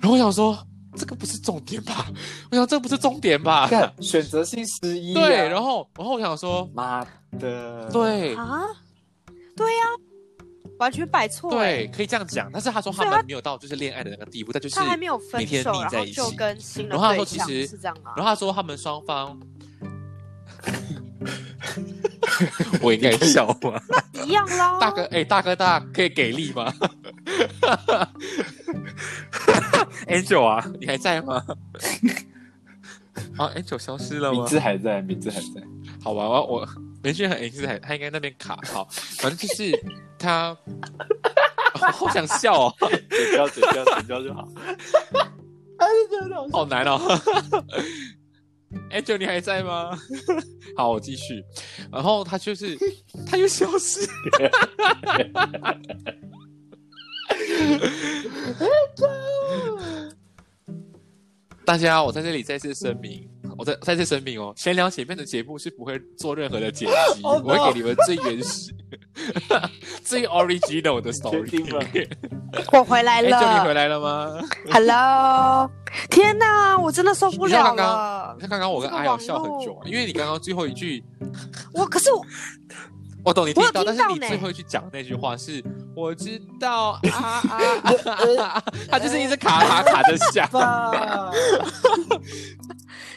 [0.00, 0.58] 然后我想说，
[0.94, 2.06] 这个不是重点吧？
[2.50, 3.66] 我想这不是重点吧？
[3.66, 5.26] 看选择性失忆、啊。
[5.26, 7.02] 对，然后然后我想说，妈
[7.38, 8.60] 的，对啊，
[9.56, 9.84] 对呀、
[10.80, 12.50] 完全摆错、对，欸，可以这样讲。
[12.52, 16.12] 但是他说他们没有到就是恋爱的那个地步，但就是他还没有分每天手，然后腻在一起。
[16.14, 18.12] 就跟新的然后他对象说其实是这样啊？
[18.16, 19.38] 然后他说他们双方，
[22.82, 23.80] 我应该笑吗？
[24.26, 26.72] 一样啦，大哥，哎、大哥大可以给力吗？
[30.08, 31.44] Angel 啊，你还在吗？
[33.36, 34.46] 啊， Angel 消失了吗名吗？
[34.48, 35.62] 字还在，名字还在。
[36.02, 36.68] 好吧，我我
[37.02, 38.86] 没觉得很 Angel 还他应该那边卡好，
[39.18, 39.72] 反正就是
[40.18, 40.56] 他，
[41.92, 44.48] 好想笑哦，剪掉，剪掉，剪掉就好。
[46.52, 47.00] 好难哦。
[48.92, 49.96] Angel 你还在吗？
[50.76, 51.42] 好，我继续。
[51.90, 52.76] 然后他就是，
[53.26, 54.06] 他又消失。
[61.64, 67.44] 大家，我在这里再次声明，我再再次声明哦，闲聊前面的节目是不会做任何的剪辑 Oh, no.
[67.44, 68.72] 我会给你们最原始、
[70.04, 72.08] 最 original 的 story。
[72.72, 74.38] 我回来 Angel 你回了来了吗
[74.70, 75.70] ？，Hello，
[76.10, 78.40] 天哪，我真的受不了你看刚刚了你。
[78.42, 81.02] 看刚刚我跟阿瑶笑很久啊，因为你刚刚最后一句，
[81.72, 82.24] 我可是我
[83.24, 85.62] 我懂你听到，我有听到但是你最后一句讲的那句话是
[85.94, 87.42] “我知道啊啊
[87.84, 90.48] 啊啊”，他就是一直卡卡卡着想，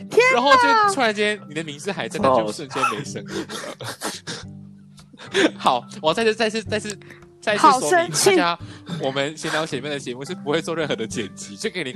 [0.10, 3.46] 爸，然后就突然间你的名字还在，但就瞬间没声音
[5.39, 5.52] 了。
[5.58, 7.00] 好，我再次再次再次
[7.41, 8.60] 再次好说明大家，
[9.02, 11.96] 我们闲聊前面的节目是不会做任何的剪辑，就给你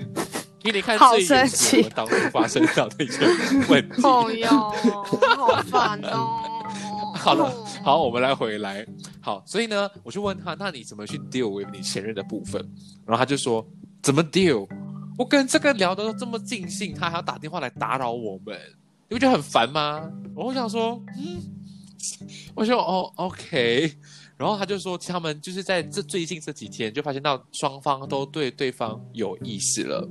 [0.61, 3.19] 给你看好最原生气始我们当初发生到的一些
[3.69, 4.01] 问题。
[4.03, 4.47] 哦哟，
[5.35, 6.53] 好烦哦。
[7.15, 7.51] 好了，
[7.83, 8.85] 好，我们来回来。
[9.19, 12.61] 好，所以呢，我就问他，那你怎么去 deal with 你前任的部分？
[13.05, 13.65] 然后他就说，
[14.01, 14.67] 怎么 deal？
[15.17, 18.55] 我跟这个聊得这么尽兴，他还要打电话来打扰我们，
[19.09, 20.11] 你不觉得很烦吗？
[20.35, 21.41] 我想说，嗯，
[22.53, 23.91] 我说哦，OK。
[24.37, 30.07] 然后他就说，他们就是在这最近这几天就发现到双方都对对方有意思了。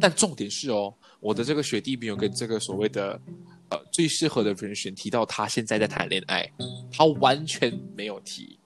[0.00, 3.20] 但重点是哦，我的这个学弟没有跟这个所谓的
[3.68, 6.50] 呃最适合的人选提到他现在在谈恋爱，
[6.92, 8.58] 他完全没有提，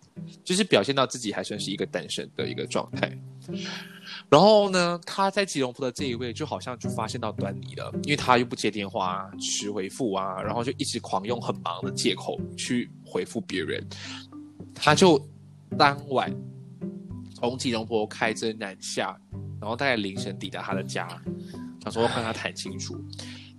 [0.42, 3.14] 就是表现到自己还算是一个单身的一个状态。
[4.28, 13.86] 然后呢，他在吉隆坡的这一位就好像就发现到端倪了，因为他又不接电话、迟回复啊，然后就一直狂用很忙的借口去回复别人。
[14.74, 15.20] 他就
[15.78, 16.34] 当晚
[17.34, 19.16] 从吉隆坡开车南下，
[19.60, 21.08] 然后大概凌晨抵达他的家，
[21.82, 23.00] 想说跟他谈清楚。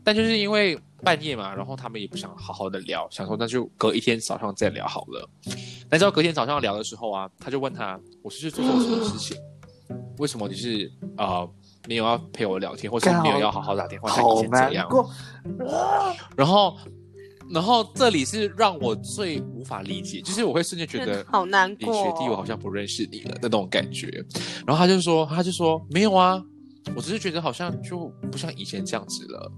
[0.03, 5.29] 但就是因为半夜嘛，然后他们也不想好好的聊，想说那就隔一天早上再聊好了。
[5.89, 9.37] 但是到隔天早上聊的时候啊，他就问他：“我是不是做错什么事情？
[10.17, 11.49] 为什么你是呃
[11.87, 15.09] 没有要陪我聊天，或是没有要好好打电话，像以好前这样？”难过。
[16.35, 16.77] 然后
[17.49, 21.95] 然后这里是让我最无法理解，就是我会瞬间觉得好难过、哦。
[21.95, 24.07] 你学弟，我好像不认识你了的那种感觉。
[24.65, 26.43] 然后他就说，他就说没有啊，
[26.95, 29.51] 我只是觉得好像就不像以前这样子了。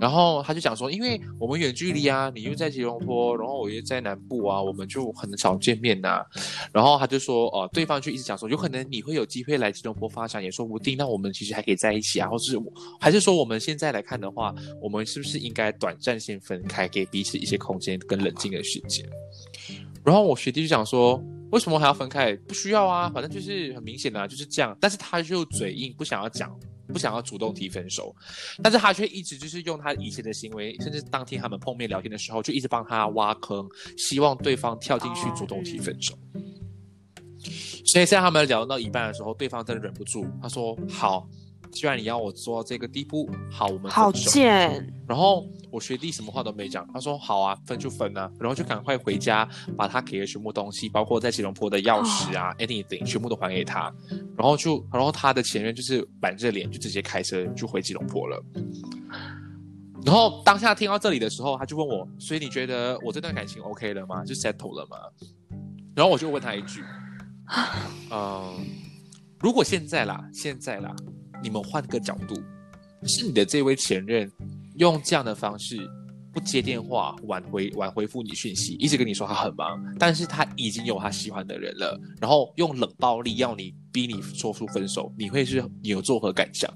[0.00, 6.24] 然后他就讲说，因为我们远距离啊，你又在吉隆坡，然后我又在南部啊，我们就很少见面呐、
[6.72, 10.96] 然后他就说，哦、对方就一直讲说，有可能你会有机会来吉隆坡发展，也说不定。
[10.96, 12.60] 那我们其实还可以在一起啊，或是
[13.00, 19.08] 还是说我们现在来看的话，我们是不是应该短暂先分开，给彼此一些空间跟冷静的时间？
[20.04, 22.34] 然后我学弟就讲说，为什么还要分开？
[22.48, 24.76] 不需要啊，反正就是很明显的、啊、就是这样。
[24.80, 26.52] 但是他就嘴硬，不想要讲。
[26.88, 28.14] 不想要主动提分手，
[28.62, 33.66] 但是他却一直就是用他以前的行为，甚至当天他们碰面聊天的时候，就一直帮他挖坑，
[33.96, 36.14] 希望对方跳进去主动提分手。
[37.84, 41.28] 所以在他们聊到一半的时候，对方真的忍不住，他说：“好，
[41.74, 49.46] 既然你要我做到这个地步，好，我们好。”贱，然后我学弟什么话都没讲，他说好啊，分就分啊，然后就赶快回家，
[49.76, 53.92] 把他给的全部东西，包括在吉隆坡的钥匙啊、anything，全部都还给他，
[54.36, 58.42] 然后就，然后他的前任就是板着脸就直接开车就回吉隆坡了。
[60.04, 64.24] 然后当下听到这里的时候，他就问我，所以你觉得我这段感情 OK 了吗？
[64.24, 64.96] 就 settle 了吗？
[65.96, 66.82] 然后我就问他一句，
[68.10, 68.66] 嗯，
[69.40, 70.94] 如果现在啦，现在啦，
[71.44, 72.34] 你们换个角度，
[73.06, 74.28] 是你的这位前任
[74.76, 75.78] 用这样的方式
[76.32, 86.68] 不接电话、挽回挽回复你讯息，一直跟你说他很忙，但是他已经有他喜欢的人了，然后用冷暴力要你逼你说出分手，你会是你有作何感想？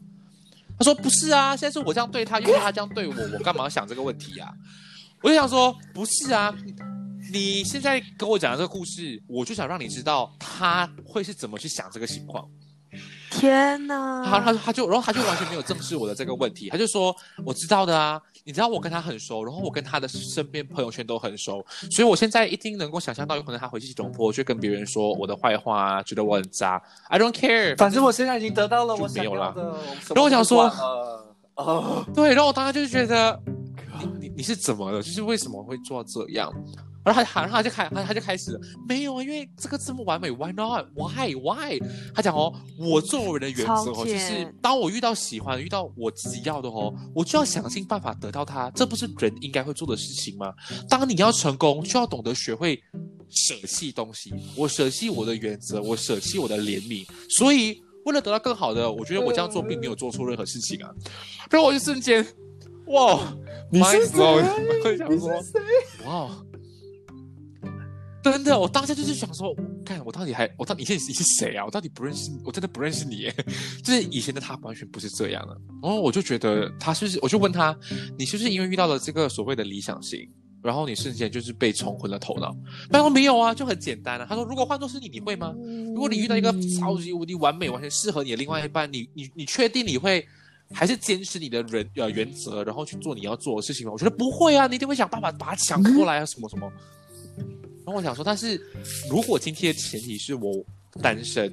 [0.79, 4.53] 他说不是啊，现在是我这样对他，因为他这样对我，我干嘛想这个问题啊？
[5.23, 6.55] 我就想说不是啊，
[7.33, 12.49] 你现在跟我讲的这个故事，我就想让你知道他会是怎么去想这个情况。
[13.39, 14.24] 天哪！
[14.24, 17.14] 他他他就然后他就完全没有正视我的这个问题，他就说
[17.45, 29.62] 我知道的啊，你知道我跟他很熟，然后我跟他的身边朋友圈都很熟，所以我现在一定能够想象到，有可能他回去吉隆坡去跟别人说我的坏话啊，觉得我很渣，I don't care，反正我现在已经得到了我想就没有了要的。
[30.09, 30.70] 然后我想说
[32.14, 33.41] 对，然后我当时就是觉得
[34.01, 35.03] 你你你是怎么了？
[35.03, 36.53] 就是为什么会做到这样？
[37.05, 41.78] 然后他，然后他就开，他他就开始了没有啊，因为这个这么完美，Why not？Why Why？
[42.14, 50.53] 他讲哦，我做人的原则哦，就是贱当我遇到喜欢、遇到我自己要的哦，我就要想尽办法得到它，这不是人应该会做的事情吗？
[50.88, 52.78] 当你要成功，就要懂得学会
[53.30, 54.32] 舍弃东西。
[54.57, 60.90] 我舍弃我的原则，我舍弃我的怜悯，所以为了得到更好的，我觉得我这样做并没有做错任何事情啊。
[61.51, 62.26] 然后我就瞬间，
[62.86, 63.20] 哇，
[63.70, 64.20] 你是谁？
[64.20, 64.42] 我
[64.96, 66.07] 想说你是谁？
[66.07, 66.30] 哇，
[68.23, 69.55] 真的，我当下就是想说，
[69.85, 71.64] 看我到底还，我到底你现在你是谁啊？
[71.64, 73.35] 我到底不认识你，我真的不认识你耶。
[73.83, 75.57] 就是以前的他完全不是这样的。
[75.83, 77.77] 然后我就觉得他是不是，我就问他，
[78.19, 80.29] 你是不是因为遇到了这个所谓的理想型，
[80.62, 82.55] 然后你瞬间就是被冲昏了头脑？
[82.91, 84.27] 他说没有啊，就很简单啊。
[84.29, 85.55] 他说如果换作是你，你会吗？
[85.95, 90.27] 如果你遇到一个超级无敌完美、完全适合你的另外一半，你你你确定你会
[90.73, 93.93] 还是坚持你的人呃原则，然后去做你要做的事情吗？
[93.93, 96.71] 我觉得不会啊，你一定会想办法把它抢过来啊，什么什么。
[97.89, 98.61] 然后我想说，但是
[99.09, 100.62] 如果今天的前提是我
[101.01, 101.51] 单身，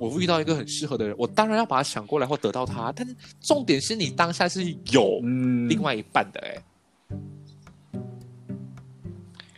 [0.00, 2.90] 我遇到一个很适合的人，我当然要把他抢过来或得到他。
[2.96, 6.62] 但是重点是你当下是有嗯另外一半的、欸，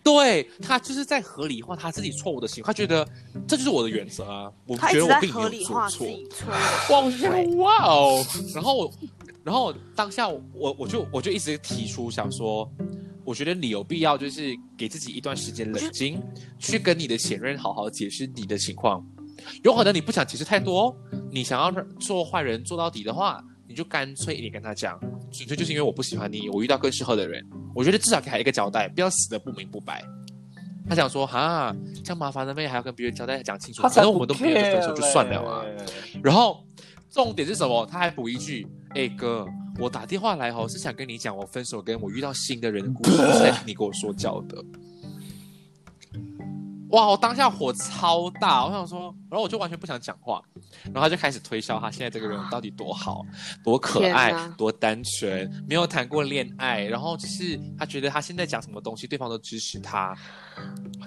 [0.03, 3.09] 对他就是在合理化他自己错误的行为，他觉得
[3.47, 6.07] 这就是我的原则啊，我觉得我并没有合理化做错。
[6.09, 6.49] 自己错
[6.91, 8.93] 哇，我就觉得哇哦，然后我，
[9.45, 12.69] 然后当下我我我就我就一直提出想说，
[13.25, 16.21] 我觉得你有必要就是给自己一段时间冷静，
[16.59, 19.05] 去跟你的前任好好解释你的情况。
[19.63, 20.97] 有可能你不想解释太多，
[21.31, 24.99] 你想要做坏人做到底的话，你就干脆一点跟他讲，
[25.33, 27.45] 纯粹就是因为我不喜欢你，我遇到更适合的人。
[27.75, 30.05] 我觉得至少给他一个交代，不要死的不明不白。
[30.89, 35.65] 他想说哈，这样麻烦的妹还要跟别人交代讲清楚，反正我们都没有就分手就算了啊。
[36.23, 36.63] 然后
[37.11, 37.87] 重点是什么？
[37.87, 39.47] 他还补一句：“哎、哥，
[39.79, 44.65] 我打电话来哦，是想跟你讲我分手跟我遇到新的人的故事， 不是来听你跟我说教的。”
[46.91, 47.09] 哇！
[47.09, 50.41] 我当下火超大，我想说，然后我就完全不想讲话，
[50.85, 53.27] 然后他就开始推销他现在这个人到底多好、
[53.65, 60.17] 多可爱、多单纯，没有谈过恋爱，然后只是他觉得他现在讲什么东西，对方都支持他，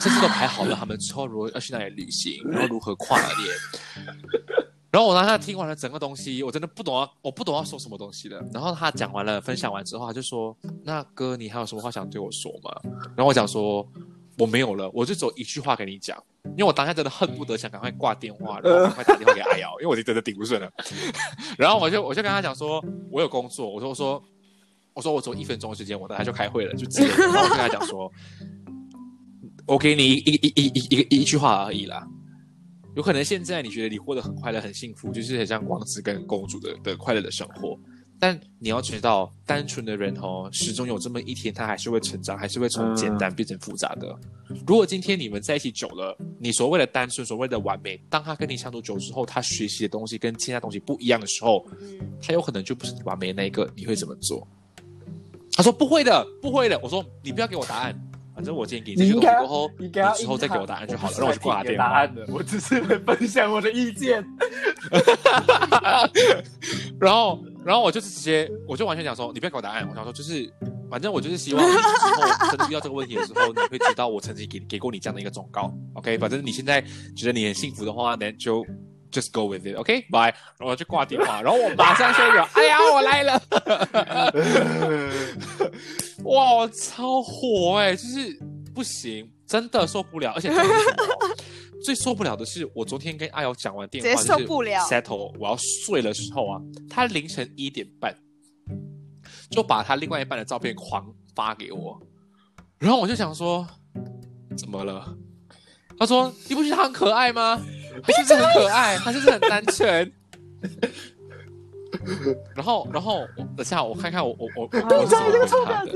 [0.02, 3.38] 甚至都排好了他们之后如果要去哪里旅行，然后如何跨年。
[4.98, 8.44] 然后我当下听完了整个东西，我真的不懂要，我不懂要说什么东西了。
[8.52, 12.72] 然后他讲完了，分享完之后，他就说：“那哥，你还有什么话想对我说吗？”
[13.16, 13.88] 然后我讲说
[14.40, 20.68] ：“我没有了，我就只有一句话给你讲，因为我当下真的恨不得想赶快挂电话，然后赶快打电话给阿瑶，因为我就真的顶不顺了。
[21.60, 24.24] 然后我就我就跟他讲说，我有工作，我说我说
[24.96, 28.12] 我说我只有一分钟的时间，我等下就开会了，就直接然后我跟他讲说，
[29.68, 32.04] 我给你一一一一一一句话而已啦。
[32.98, 37.80] 有可能现在你觉得你活得很快乐、很幸福，就是很像王子跟公主的的快乐的生活。
[38.20, 44.20] 但你要知道，单纯的人哦，始终有这么一天，他还是会成长，还是会从简单变成复杂的。
[44.66, 54.48] 如果今天你们在一起久了，你所谓的单纯、所谓的完美，当他跟你相处久之后，他学习的东西跟其他东西不一样的时候，嗯，他有可能就不是你完美的那一个，你会怎么做？
[55.54, 56.80] 他说不会的，不会的。
[56.82, 57.96] 我说你不要给我答案，
[58.38, 61.86] 反正我今天给你这些东西过后，你之后再给我答案就好了，让我去挂电话。
[61.86, 64.24] 答案的，我只是来分享我的意见。
[67.02, 69.88] 然后，然后我就是直接，我就完全讲说，你不要给我答案。
[69.90, 70.48] 我想说，就是，
[70.88, 75.74] 反正我就是希望你之后真的遇到这个问题的时候，你会知道我曾经给给过你这样的一个忠告。
[75.96, 76.80] OK，反正你现在
[77.16, 78.64] 觉得你很幸福的话，那就
[79.12, 79.76] just go with it。
[79.76, 83.42] OK，bye、然后我就挂电话，然后我马上说有， 哎呀，我来了。
[86.26, 88.40] 哇，我超火哎、就是
[88.74, 90.52] 不行，真的受不了，而且
[91.84, 98.16] 最受不了的是，我昨天跟阿瑶讲完电话，直接受不了 settle 我要睡的时候啊，他凌晨一点半
[99.50, 101.06] 就把他另外一半的照片狂
[101.36, 102.00] 发给我，
[102.80, 103.66] 然后我就想说，
[104.58, 105.16] 怎么了？
[106.00, 107.60] 他说：“你不觉得他很可爱吗？
[108.04, 108.98] 他是不是很可爱？
[108.98, 110.12] 他是不是很单纯？”
[112.56, 115.18] 然后，然后我等下我看看我我我我怎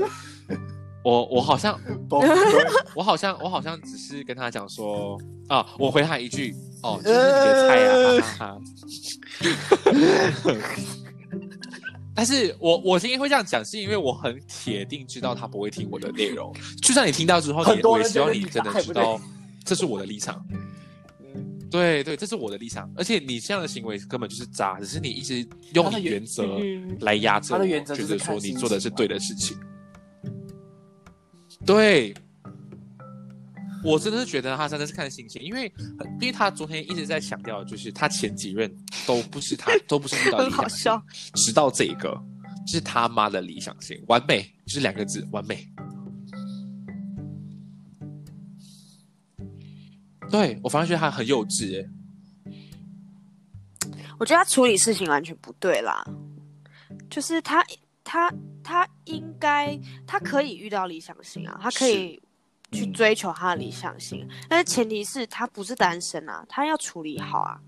[0.00, 0.08] 么。
[1.04, 1.76] 我我好像
[2.94, 8.60] 我好像我好像只是跟他讲说啊，我回他一句哦，就是你的菜啊，哈哈
[10.44, 10.54] 哈。
[12.14, 16.54] 但是我我今天会这样讲，是因为我很铁定知道他不会听我的内容。
[16.80, 19.20] 就算你听到之后，我也希望你你真的知道，
[19.64, 20.40] 这是我的立场。
[21.72, 22.92] 对对，这是我的立场。
[22.94, 29.58] 而且你这样的行为根本就是渣，只是你一直用他的原你原则嗯来压制我，他的原则觉就是说你做的是对的事情。
[31.64, 32.12] 对，
[33.82, 35.72] 我真的是觉得他真的是看心情，因为
[36.20, 38.70] 因为他昨天一直在强调，就是他前几任
[39.06, 41.02] 都不是他都不是遇到很理想型好笑，
[41.34, 42.12] 直到这一个，
[42.66, 45.66] 就是他妈的理想型，完美，就是两个字，完美。
[50.32, 51.88] 对我反而觉得他很幼稚，哎，
[54.18, 56.02] 我觉得他处理事情完全不对啦，
[57.10, 57.62] 就是他
[58.02, 58.32] 他
[58.64, 62.18] 他应该他可以遇到理想型啊，他可以
[62.72, 67.60] 去追求他的理想型，但是前提是他不是单身啊，他要处理好啊，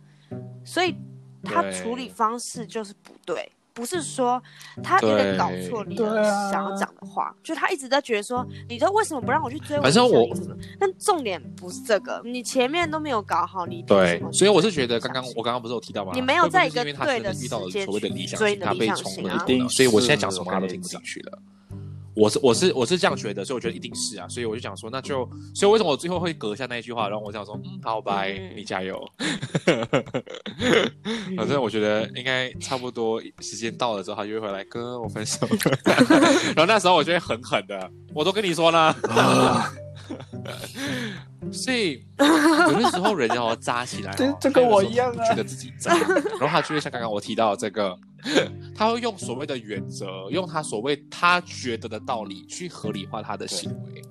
[0.65, 0.97] 所以
[1.43, 3.53] 他处理方式就是不对。
[3.75, 4.41] 不是说
[4.83, 10.29] 他有点搞错你想要讲的话，就他一直在觉得说，你都为什么不让我去追我反正我？
[10.79, 16.13] 但重点不是这个，你前面都没有搞好，你对所以我是觉得刚刚我刚刚不是有提到吗？
[16.15, 21.39] 你没有在一个对的遇到了时间所谓的理想型，去追你的理他被冲想型一定，所以我现在讲什么他都听不进去了。
[22.17, 29.05] 我是我是我是这样觉得，所以我觉得一定是啊，所以我就想说，那就所以为什么我最后会隔下那一句话，然后我想说，嗯，好，拜，嗯你加油。
[31.37, 35.57] 反正我觉得应该差不多时间到了之后，他就会回来哥，我分手了。
[36.55, 38.95] 然后那时候我就会狠狠的，我都跟你说了。
[41.53, 45.25] 所以有的时候人要扎起来、哦， 这这跟我一样啊。
[45.25, 47.97] 觉得自己渣，然后他就会像刚刚我提到的这个，
[48.75, 54.03] 他会用所谓的原则，用他所谓他觉得的道理去合理化他的行为。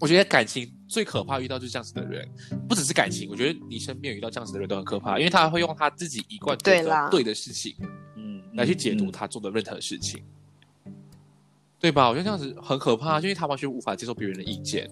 [0.00, 2.26] 我觉得感情最可怕遇到就是这样子的人，
[2.66, 7.08] 不只是感情，我觉得你身边有遇到这样子的人都很可怕，因为他会用他自己一贯觉对啦。
[7.10, 7.76] 对的事情
[8.16, 10.24] 嗯来去解读他做的任何事情，
[11.80, 12.08] 对吧？
[12.08, 14.88] 我觉得这样子很可怕，因为他完全无法接受别人的意见。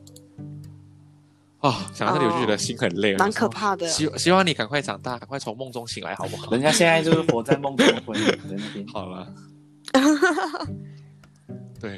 [1.59, 3.87] 啊、想到这里我就觉得心很累了，蛮可怕的。
[3.89, 6.51] 希希望你赶快长大，赶快从梦中醒来，好不好？
[6.53, 8.87] 人家现在就是活在梦中的婚姻在那边。
[8.89, 9.35] 好了。
[11.81, 11.97] 对，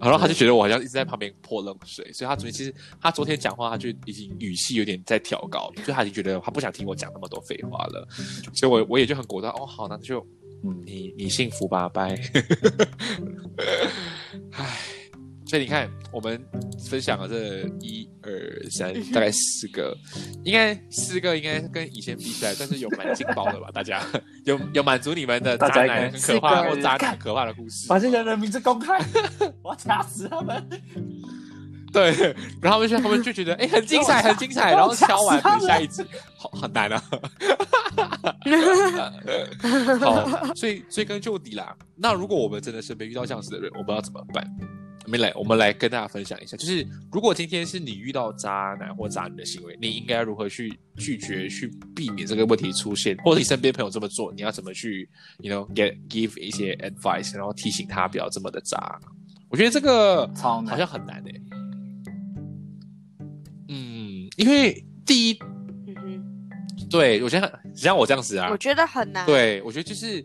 [0.00, 8.08] 然后他就觉得我好像一直在旁边泼冷水，所以他昨天其实他昨天讲话，他就已经语气有点在调高，就他已经觉得他不想听我讲那么多废话了，
[8.54, 10.26] 所以我我也就很果断，哦，好，那就
[10.64, 12.14] 嗯，你你幸福吧，拜。
[14.52, 14.78] 唉，
[15.46, 16.42] 所以你看，我们
[16.88, 18.30] 分享了这一二
[18.70, 19.94] 三，大概四个，
[20.42, 23.68] 应该四个应该跟以前比起来，算是有蛮劲爆的吧？
[23.72, 24.02] 大家
[24.44, 27.86] 有有满足你们的渣男很可怕或渣男可怕的故事。
[27.88, 28.98] 把这些人的名字公开，
[29.62, 30.66] 我要掐死他们。
[31.94, 36.04] 对，然后他们就他们就觉得哎、很精彩， 很精彩，然后敲完下一集，
[36.36, 37.02] 好很难啊。
[40.00, 41.74] 好，所以追根究底啦。
[41.96, 44.44] 那如果我们真的身边遇到这样子的人，我们要怎么办？
[45.06, 55.06] 我们来，我们来跟大家分享一下，就是如果今天是你遇到渣男或渣女的行为，你应该如何去拒绝、去避免这个问题出现，或者你身边朋友这么做，你要怎么去
[55.40, 58.98] ，you know get give 一些 advice，然后提醒他不要这么的渣。
[59.50, 61.63] 我觉得这个好像很难诶、嗯，
[64.36, 65.38] 因为第一，
[65.86, 70.24] 嗯哼，对我觉得像我这样子啊我，觉得很难。，对我觉得就是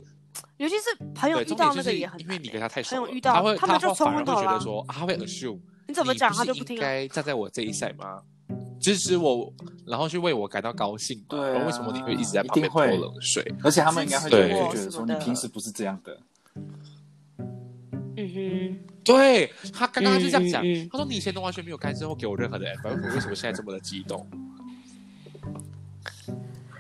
[0.58, 2.20] 尤其是朋友，遇到那个也很。
[2.20, 6.82] 因为你跟他太熟了，朋友遇到他会他们就会反而会冲昏头了觉得说，啊他会 assume 你怎么讲他就不听啊？
[6.82, 8.22] 该站在我这一赛吗？
[8.80, 9.52] 支持我，
[9.86, 11.26] 然后去为我感到高兴吗？
[11.30, 13.46] 对啊为什么你会一直在旁边泼冷水？
[13.64, 14.38] 而且他们应该会觉
[14.74, 16.18] 得说你平时不是这样的，
[18.36, 24.28] 嗯哼，对他刚刚就这样讲，嗯嗯嗯他说你以前都完全没有干涉或给我任何的 advice，为什么现在这么的激动？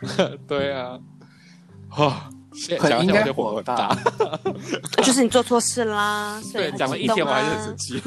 [0.47, 0.99] 对啊，
[1.89, 3.93] 啊，现在讲很应该起来就火大。
[5.03, 8.01] 就是你做错事啦，对，讲了一天我还是很生气。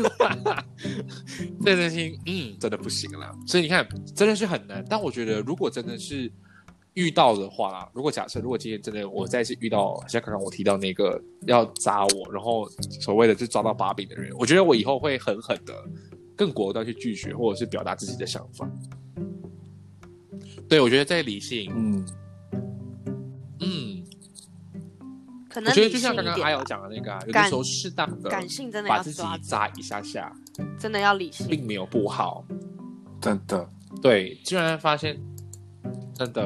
[1.65, 3.31] 这件事情，嗯，真的不行了。
[3.47, 4.85] 所以你看，真的是很难。
[4.89, 6.31] 但我觉得，如果真的是
[6.95, 12.69] 遇到的话啦，如果假设，如果今天真的我再次遇到，像刚刚我提到那个要扎我，然后
[13.01, 15.75] 所谓的就抓到把柄的人，我觉得我以后会狠狠的、
[16.37, 18.69] 更果断去拒绝，或者是表达自己的想法。
[20.69, 22.07] 对，我觉得在理性，嗯，
[23.61, 24.05] 嗯，
[25.49, 30.35] 可能我觉得就像刚刚阿瑶讲的那个、啊，有的感时候适当的感性真的把自己要抓住，扎一下下，
[30.79, 31.47] 真的要理性。
[31.47, 32.45] 并没有不好。
[33.21, 33.69] 真的，
[34.01, 35.21] 对，居然发现
[36.15, 36.45] 真的，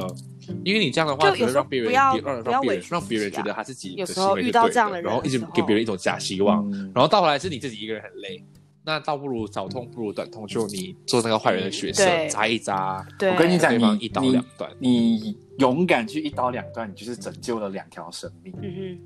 [0.65, 6.91] 因为你这样的话，只会让别人让让别人让别人觉得他自己的有时候行为这样的人然后一直给别人一种假希望，嗯。
[6.95, 8.45] 然后到后来是你自己一个人很累。
[8.89, 13.83] 那倒不如早痛不如短痛，就你做那个坏人的角色，扎一扎，我跟你讲你对。
[13.83, 14.71] 方一刀你两断。
[14.79, 18.99] 你勇敢去一刀两断，你就是拯救了两条生命，嗯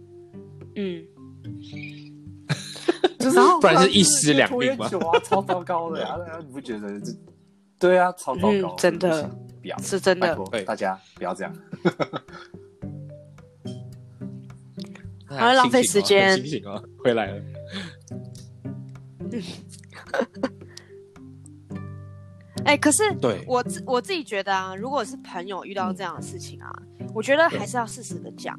[0.76, 1.02] 哼，嗯，
[3.18, 4.86] 就是不然是一尸两命吗？
[5.24, 7.10] 超糟糕的呀、啊，你不觉得这？
[7.80, 9.22] 对啊，超糟糕、嗯真的
[9.62, 10.38] 不要，是真的。
[10.66, 11.52] 大家不要这样。
[15.30, 17.42] 那 好了浪费时间很清醒哦，回来了。
[22.66, 26.70] 哎、可是对，我自我自己觉得啊，如果是朋友遇到这样的事情啊，
[27.14, 28.58] 我觉得还是要适时的讲。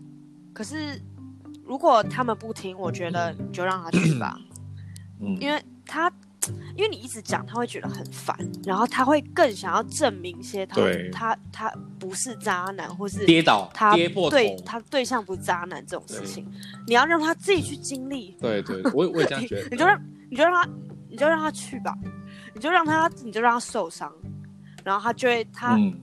[0.51, 0.99] 可是
[1.63, 4.35] 如果他们不听，我觉得你就让他去吧，
[5.21, 6.11] 嗯，因为他。
[6.81, 16.43] 因为你一直讲，他会觉得很烦，然后他会更想要证明一些他他他不是渣男，或是跌倒他跌破，对他对象不是渣男这种事情，
[16.87, 19.69] 你要让他自己去经历，对对，我我也这样觉得。
[19.69, 20.67] 你就让你就让他
[21.07, 21.95] 你就让他去吧，
[22.55, 24.11] 你就让他你就让他受伤，
[24.83, 25.93] 然后他就会他、嗯，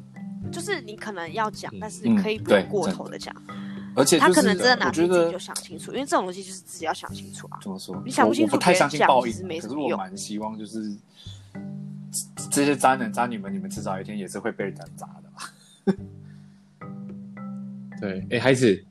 [0.53, 3.35] 就是你可能要讲，嗯但是嗯可以不用过头的讲，
[3.95, 7.59] 而且、就是、他可能真的拿我觉得天自己就想清楚，因为这种东西就是自己要想清楚啊。
[7.62, 8.01] 怎么说？
[8.05, 10.97] 你想不清楚我我不太相信报应别人讲其实没，可是我蛮希望就是
[12.51, 15.53] 这些渣男渣女们，你们迟早有一天也是会被人家砸的吧？
[18.01, 18.84] 对，哎，孩子，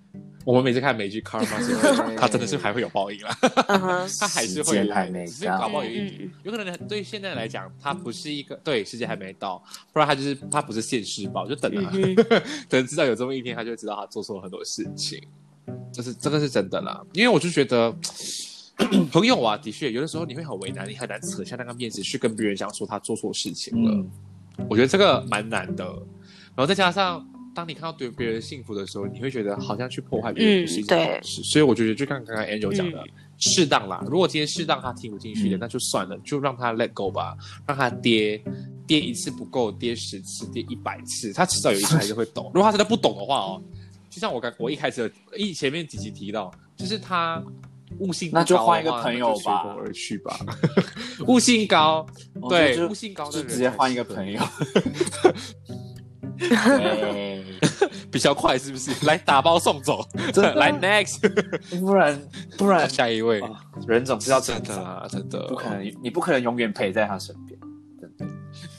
[0.47, 3.37] 我们每次看美剧《Karma》是对他真的是还会有报应啦，
[3.67, 4.77] 嗯哼，他还是会
[5.27, 12.15] 只是搞不好有一嗯嗯有可能对现在来讲，他不是一个对时间还没到，不然他就是他不是现世报，就等啊，嗯
[12.69, 15.21] 等知道有这么一天，他就会知道他做错了很多事情，
[15.91, 17.05] 这是这个是真的啦。
[17.11, 17.93] 因为我就觉得
[19.11, 23.91] 朋友啊，的确有的时候你会很为难，你很难扯下那个面子去跟别人讲说他做错事情了。
[23.91, 24.09] 嗯，
[24.69, 25.83] 我觉得这个蛮难的。
[26.55, 27.27] 然后再加上，
[27.57, 31.41] 当你看到对别人幸福的时候，你会觉得好像去破坏别人不是一件好事。
[31.41, 33.03] 所以我觉得，就像刚刚 Angel 讲的，
[33.39, 34.05] 适当啦。
[34.07, 37.35] 如果今天适当他听不进去的，嗯那就算了，就让他 let go 吧，
[37.67, 38.39] 让他跌。
[38.85, 42.45] 跌一次不够，跌十次，跌一百次，他迟早有一次还是会懂。
[42.53, 43.61] 如果他真的不懂的话哦，
[44.09, 47.43] 就像我刚我一开始一前面几集提到，就是他
[47.99, 50.39] 悟性高那就换一个朋友吧随风而去吧。
[51.27, 52.07] 悟性高，
[52.39, 54.41] 我对，就悟性高的人就直接换一个朋友。
[56.37, 57.43] 对，
[58.11, 58.91] 比较快，是不是？
[59.05, 60.53] 来打包送走，真的？
[60.55, 61.19] 来 next，
[61.79, 62.19] 不然
[62.57, 62.89] 不然。
[62.89, 63.49] 下一位，啊
[63.87, 65.47] 人总是要真成长，的啊，真的。
[65.47, 67.59] 不可能，你不可能永远陪在他身边。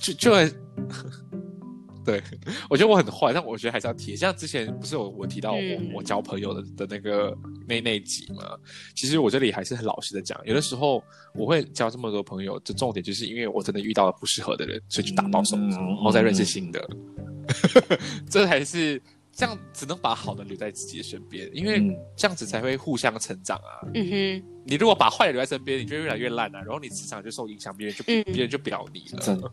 [0.00, 0.52] 就就很，
[2.04, 2.22] 对。
[2.68, 4.16] 我觉得我很坏，但我觉得还是要提。
[4.16, 5.90] 像之前不是有我提到我、嗯。
[5.94, 7.36] 我交朋友的的那个
[7.68, 8.56] 那那一集嘛？
[8.94, 11.02] 其实我这里还是很老实的讲，有的时候
[11.34, 15.86] 我会交这么多朋友，这重点就是因为我真的遇到了不适合的人，所以去打包送走，嗯。
[15.88, 16.88] 然后再认识新的。
[18.28, 19.00] 这才是
[19.32, 23.86] 这样，只能把好的留在自己的身边，因为嗯这样子才会互相成长啊。
[23.94, 29.20] 嗯哼，你如果把坏的留在身边，你就越来越烂啊，然后你磁场就受影响，别人就嗯别人就不要你了。
[29.20, 29.50] 真的，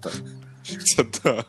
[0.96, 1.46] 真的，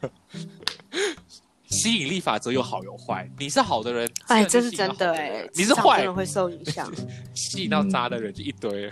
[1.69, 3.29] 吸引力法则有好有坏。
[3.39, 6.93] 你是好的人，哎，这是真的哎，你是坏磁场真的，会受影响。
[7.35, 8.91] 吸引到渣的人就一堆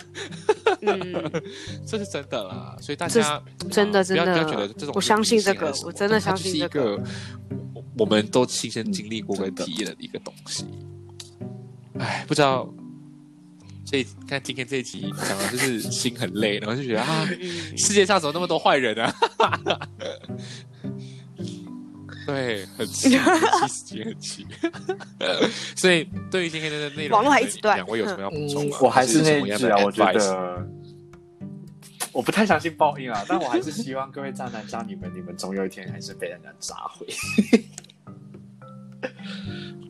[1.86, 2.76] 这是真的啦。
[2.80, 7.02] 所以大家啊真的真的不要不要觉得这种我相信这个我真的相信这个个
[7.74, 10.66] 我我们都亲身经历过跟体验的一个东西。
[11.98, 12.68] 哎，不知道。
[13.86, 19.14] 这一看今天这一集讲的就是心很累，然后就觉得啊， 嗯世界上怎么那么多坏人啊？
[22.26, 23.18] 对，很气，气
[23.68, 24.46] 死气，很奇。
[25.76, 28.76] 所以对于今天的内容，网络还一直断两位有什么要补充吗？
[28.80, 30.66] 我还是那句啊，我觉得
[32.12, 37.06] 我不太相信报应啊，但我还是希望各位渣男渣女们，你们总有一天还是被人家渣回。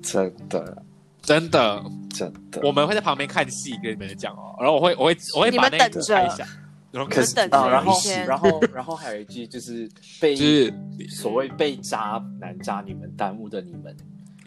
[0.02, 0.82] 真的，
[1.22, 2.60] 真的，真的。
[2.62, 4.56] 我们会在旁边看戏，跟你们讲哦。
[4.58, 6.46] 然后我会，我会，我会你把那个们等着拍下。
[6.94, 9.90] 然后可是等着啊，然后然后然后还有一句就是
[10.20, 10.72] 被就是
[11.10, 13.96] 所谓被渣男渣女们耽误的你们，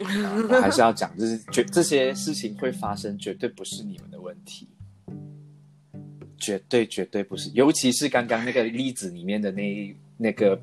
[0.24, 4.66] 啊还是要讲，就是绝这些事情会发生，绝对不是你们的问题，
[6.38, 10.58] 绝对绝对不是，尤其是刚刚那个例子里面的那那个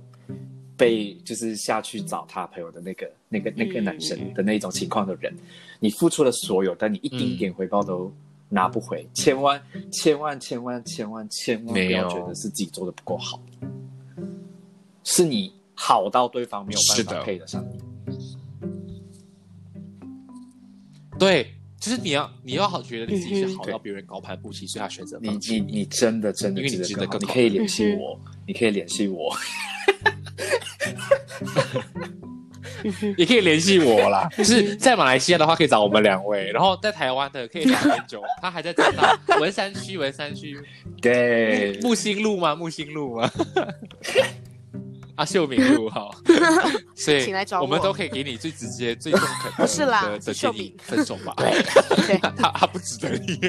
[0.75, 5.31] 被就是下去找他朋友的那个那个那个男生的那种情况的人，
[5.79, 8.11] 你付出了所有，但你一丁点回报都
[8.49, 13.41] 拿不回，千万千万千万千万千万不要觉得是自己做的不够好，
[15.03, 17.77] 是你好到对方没有办法配得上你。
[21.17, 27.29] 对，就是你要你要好觉得你自己是好嗯到别人高攀不起，所以他选择你你你真的真的因为你值得更好，更好。
[27.33, 29.35] 你可以联系我， 你可以联系我。
[33.17, 34.27] 也可以联系我啦。
[34.37, 39.17] 就是在马来西亚的话，可以找我们两位；然后在台湾的可以找 Angel，他还在找到。
[39.39, 40.57] 文山区，文山区，
[41.01, 42.55] 对，木星路吗？
[42.55, 43.29] 木星路吗？
[45.15, 46.11] 啊，秀敏路好，
[46.95, 47.63] 所以请来找我。
[47.63, 51.33] 我们都可以给你最直接、最中肯的 不是啦的建议明，分手吧。
[51.37, 53.39] 对， 他他不值得你，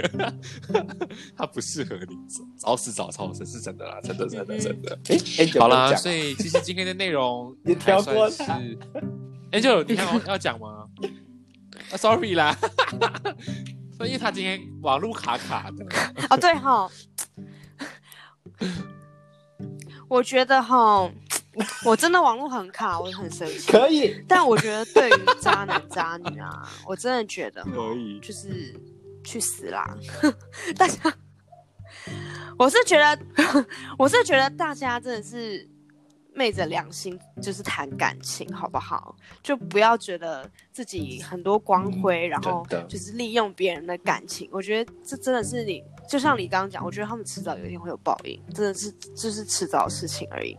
[1.36, 2.16] 他不适合你，
[2.56, 4.98] 早死早超生是真的啦，真的真的真的。
[5.08, 8.42] 哎，Angel 好啦，所以其实今天的内容也跳过是
[9.50, 10.86] ，Angel，你看我要讲吗？
[11.90, 12.56] 啊，sorry 啦，
[13.96, 15.84] 所以他今天网路卡卡的，
[16.30, 16.90] 哦对哈，
[20.08, 21.10] 我觉得哈，
[21.84, 23.70] 我真的网络很卡，我很生气。
[23.70, 28.78] 可以，但我觉得对于渣男渣女啊， 我真的觉得可以就是
[29.24, 29.96] 去死啦！
[30.76, 31.12] 大家，
[32.58, 33.18] 我是觉得，
[33.98, 35.68] 我是觉得大家真的是
[36.34, 39.16] 昧着良心，就是谈感情，好不好？
[39.42, 44.46] 就不要觉得自己很多光辉，然后就是利用别人的感情。
[44.52, 50.54] 我觉得这真的是你，就像你刚刚讲，我觉得他们迟早有一天会有报应，真的是就是迟早的事情而已。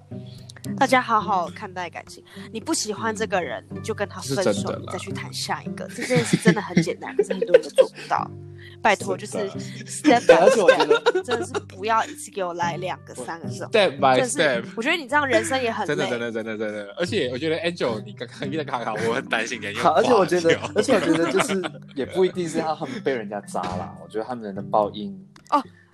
[0.76, 5.88] 大家好好看待感情，你不喜欢这个人，你就跟他分手，你再去谈下一个。
[5.88, 8.30] 这件事真的很简单，可是很多人都做不到。
[8.82, 13.70] 拜托，就是真 的 step 对 by 而且我觉 step，真的是不要一次给我来两个、三个这种。
[13.72, 15.96] step by step，，我觉得你这样人生也很累。
[15.96, 21.60] 真的真的真的真的，而且我觉得 Angel 你刚刚遇到卡卡，我很担心你好，而且我觉得，而且我觉得就是
[21.96, 25.18] 也不一定是他们被人家渣啦，我觉得他们的报应，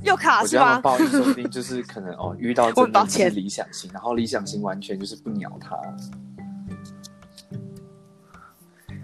[0.04, 0.90] 又卡是我觉得他们吧？
[0.92, 5.78] 报应说不定就是可能哦 遇到我真的是理想型，然后理想型完全就是不鸟他，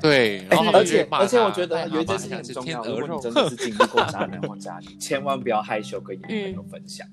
[0.01, 7.07] 对，然后而且而且我他觉得有一件事情很重要，如果你真的是 经历过渣男或渣女， 千万不要害羞跟你的朋友分享，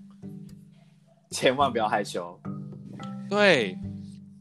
[1.31, 2.39] 千万不要害羞，
[3.29, 3.79] 对，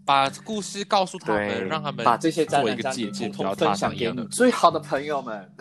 [0.05, 4.11] 把故事告诉他们，让他们把这些渣男渣女借鉴，统不要踏统分享给。
[4.11, 5.51] 你最好的朋友们。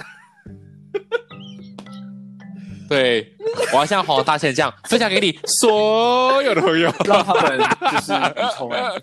[2.94, 3.36] 对，
[3.72, 6.94] 我要像黄大仙这样分享给你所有的朋友。
[7.04, 7.58] 让他们
[7.90, 8.12] 就是
[8.56, 8.78] 成为，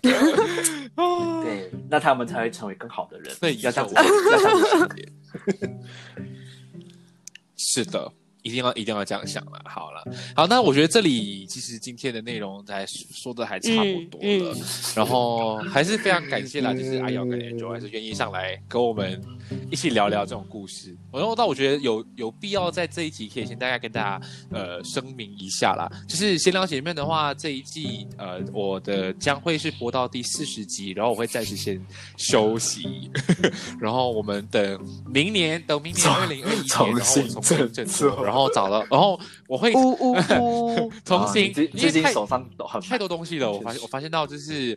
[1.44, 3.34] 对，那他们才会成为更好的人。
[3.38, 4.96] 对，要这样子，要要这样子。
[7.56, 8.10] 是的，
[8.42, 9.60] 一定要一定要这样想了。
[9.64, 10.04] 好了，
[10.34, 14.62] 好，那我觉得这里其实今天的内容还说的还差不多了，嗯
[14.94, 19.20] 然后还是非常感谢啦，就是阿瑶跟 Angel 还是愿意上来跟我们
[19.70, 20.96] 一起聊聊这种故事。
[21.12, 31.80] 然后，但我觉得有有必要在这一集可以先大概跟大家呃声明一下啦，就是闲聊姐妹的话，这一季呃我的将会是播到第四十集，然后我会暂时先
[32.16, 33.10] 休息，
[33.80, 40.90] 然后我们等明年，等明年二零二一年，然后我重新重新振振作作，然后找了， 然后我会呜呜呜！
[41.04, 44.74] 重新，啊最近手上都很太多东西了，我发现我发现到就是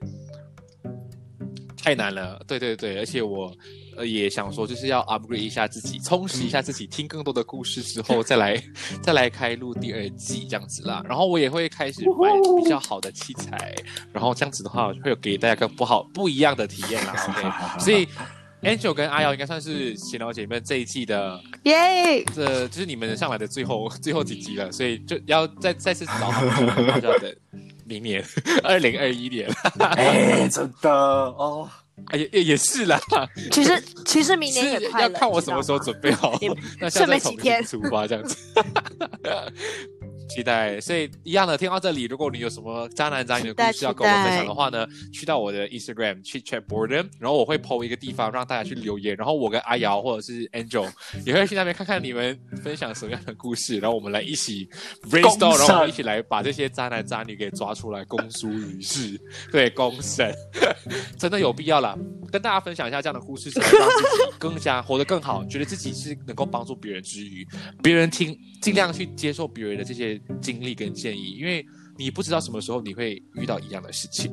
[1.81, 3.49] 太难了，对对对，而且我
[3.95, 8.61] 呃也想说就是要 upgrade 一下自己，充实一下自己，听更多的故事之后 再来
[9.01, 11.01] 再来开录第二季这样子啦。
[11.07, 13.73] 然后我也会开始买比较好的器材，
[14.11, 17.15] 然后这样子的话会有给大家更不好不一样的体验啦。
[17.29, 18.05] OK，所以。
[18.65, 22.23] Angel 跟阿瑶应该算是闲聊姐妹这一季的，耶！
[22.33, 27.33] 这就是你们上来的最后最后几集了，所以就要再再次找他们，就要等
[27.85, 28.25] 明年
[28.63, 29.47] 二零二一年。
[29.79, 31.69] 哎，真的哦，
[32.07, 32.99] 哎也也也是啦，
[33.51, 38.35] 其实其实明年也快了，要看我什么时候准备好也，那现在剩没几天出发这样子。
[40.27, 50.91] 期待，所以一样的，听到这里，如果你有什么渣男渣女的故事要跟我们分享的话呢，去到我的 Instagram 去 chat boredom，然后我会 PO 一个地方让大家去留言，然后我跟阿瑶或者是 Angel
[51.25, 54.67] 也会去那边看看你们分享什么样的故事，然后我们来一起
[55.09, 59.19] brainstorm，然后我们一起来把这些渣男渣女给抓出来公诸于世，
[59.51, 60.33] 对，公审，
[61.17, 61.97] 真的有必要啦，
[62.31, 67.47] 跟大家分享一下这样的故事，是让自己更加活得更好，觉得自己是能够帮助别人之余，
[67.81, 71.65] 别人听尽量去接受别人的这些经历跟建议，因为
[71.97, 74.31] 你不知道什么时候你会遇到一样的事情。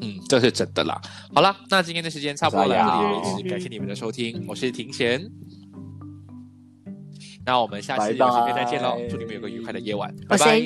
[0.00, 1.00] 嗯，这是真的啦。
[1.34, 5.26] 好啦，那今天的时间差不多来到这里为止，感谢你们的收听，我是庭贤。
[7.44, 10.60] 那我们下次再见喽，祝你们有个愉快的夜晚，拜我是拜。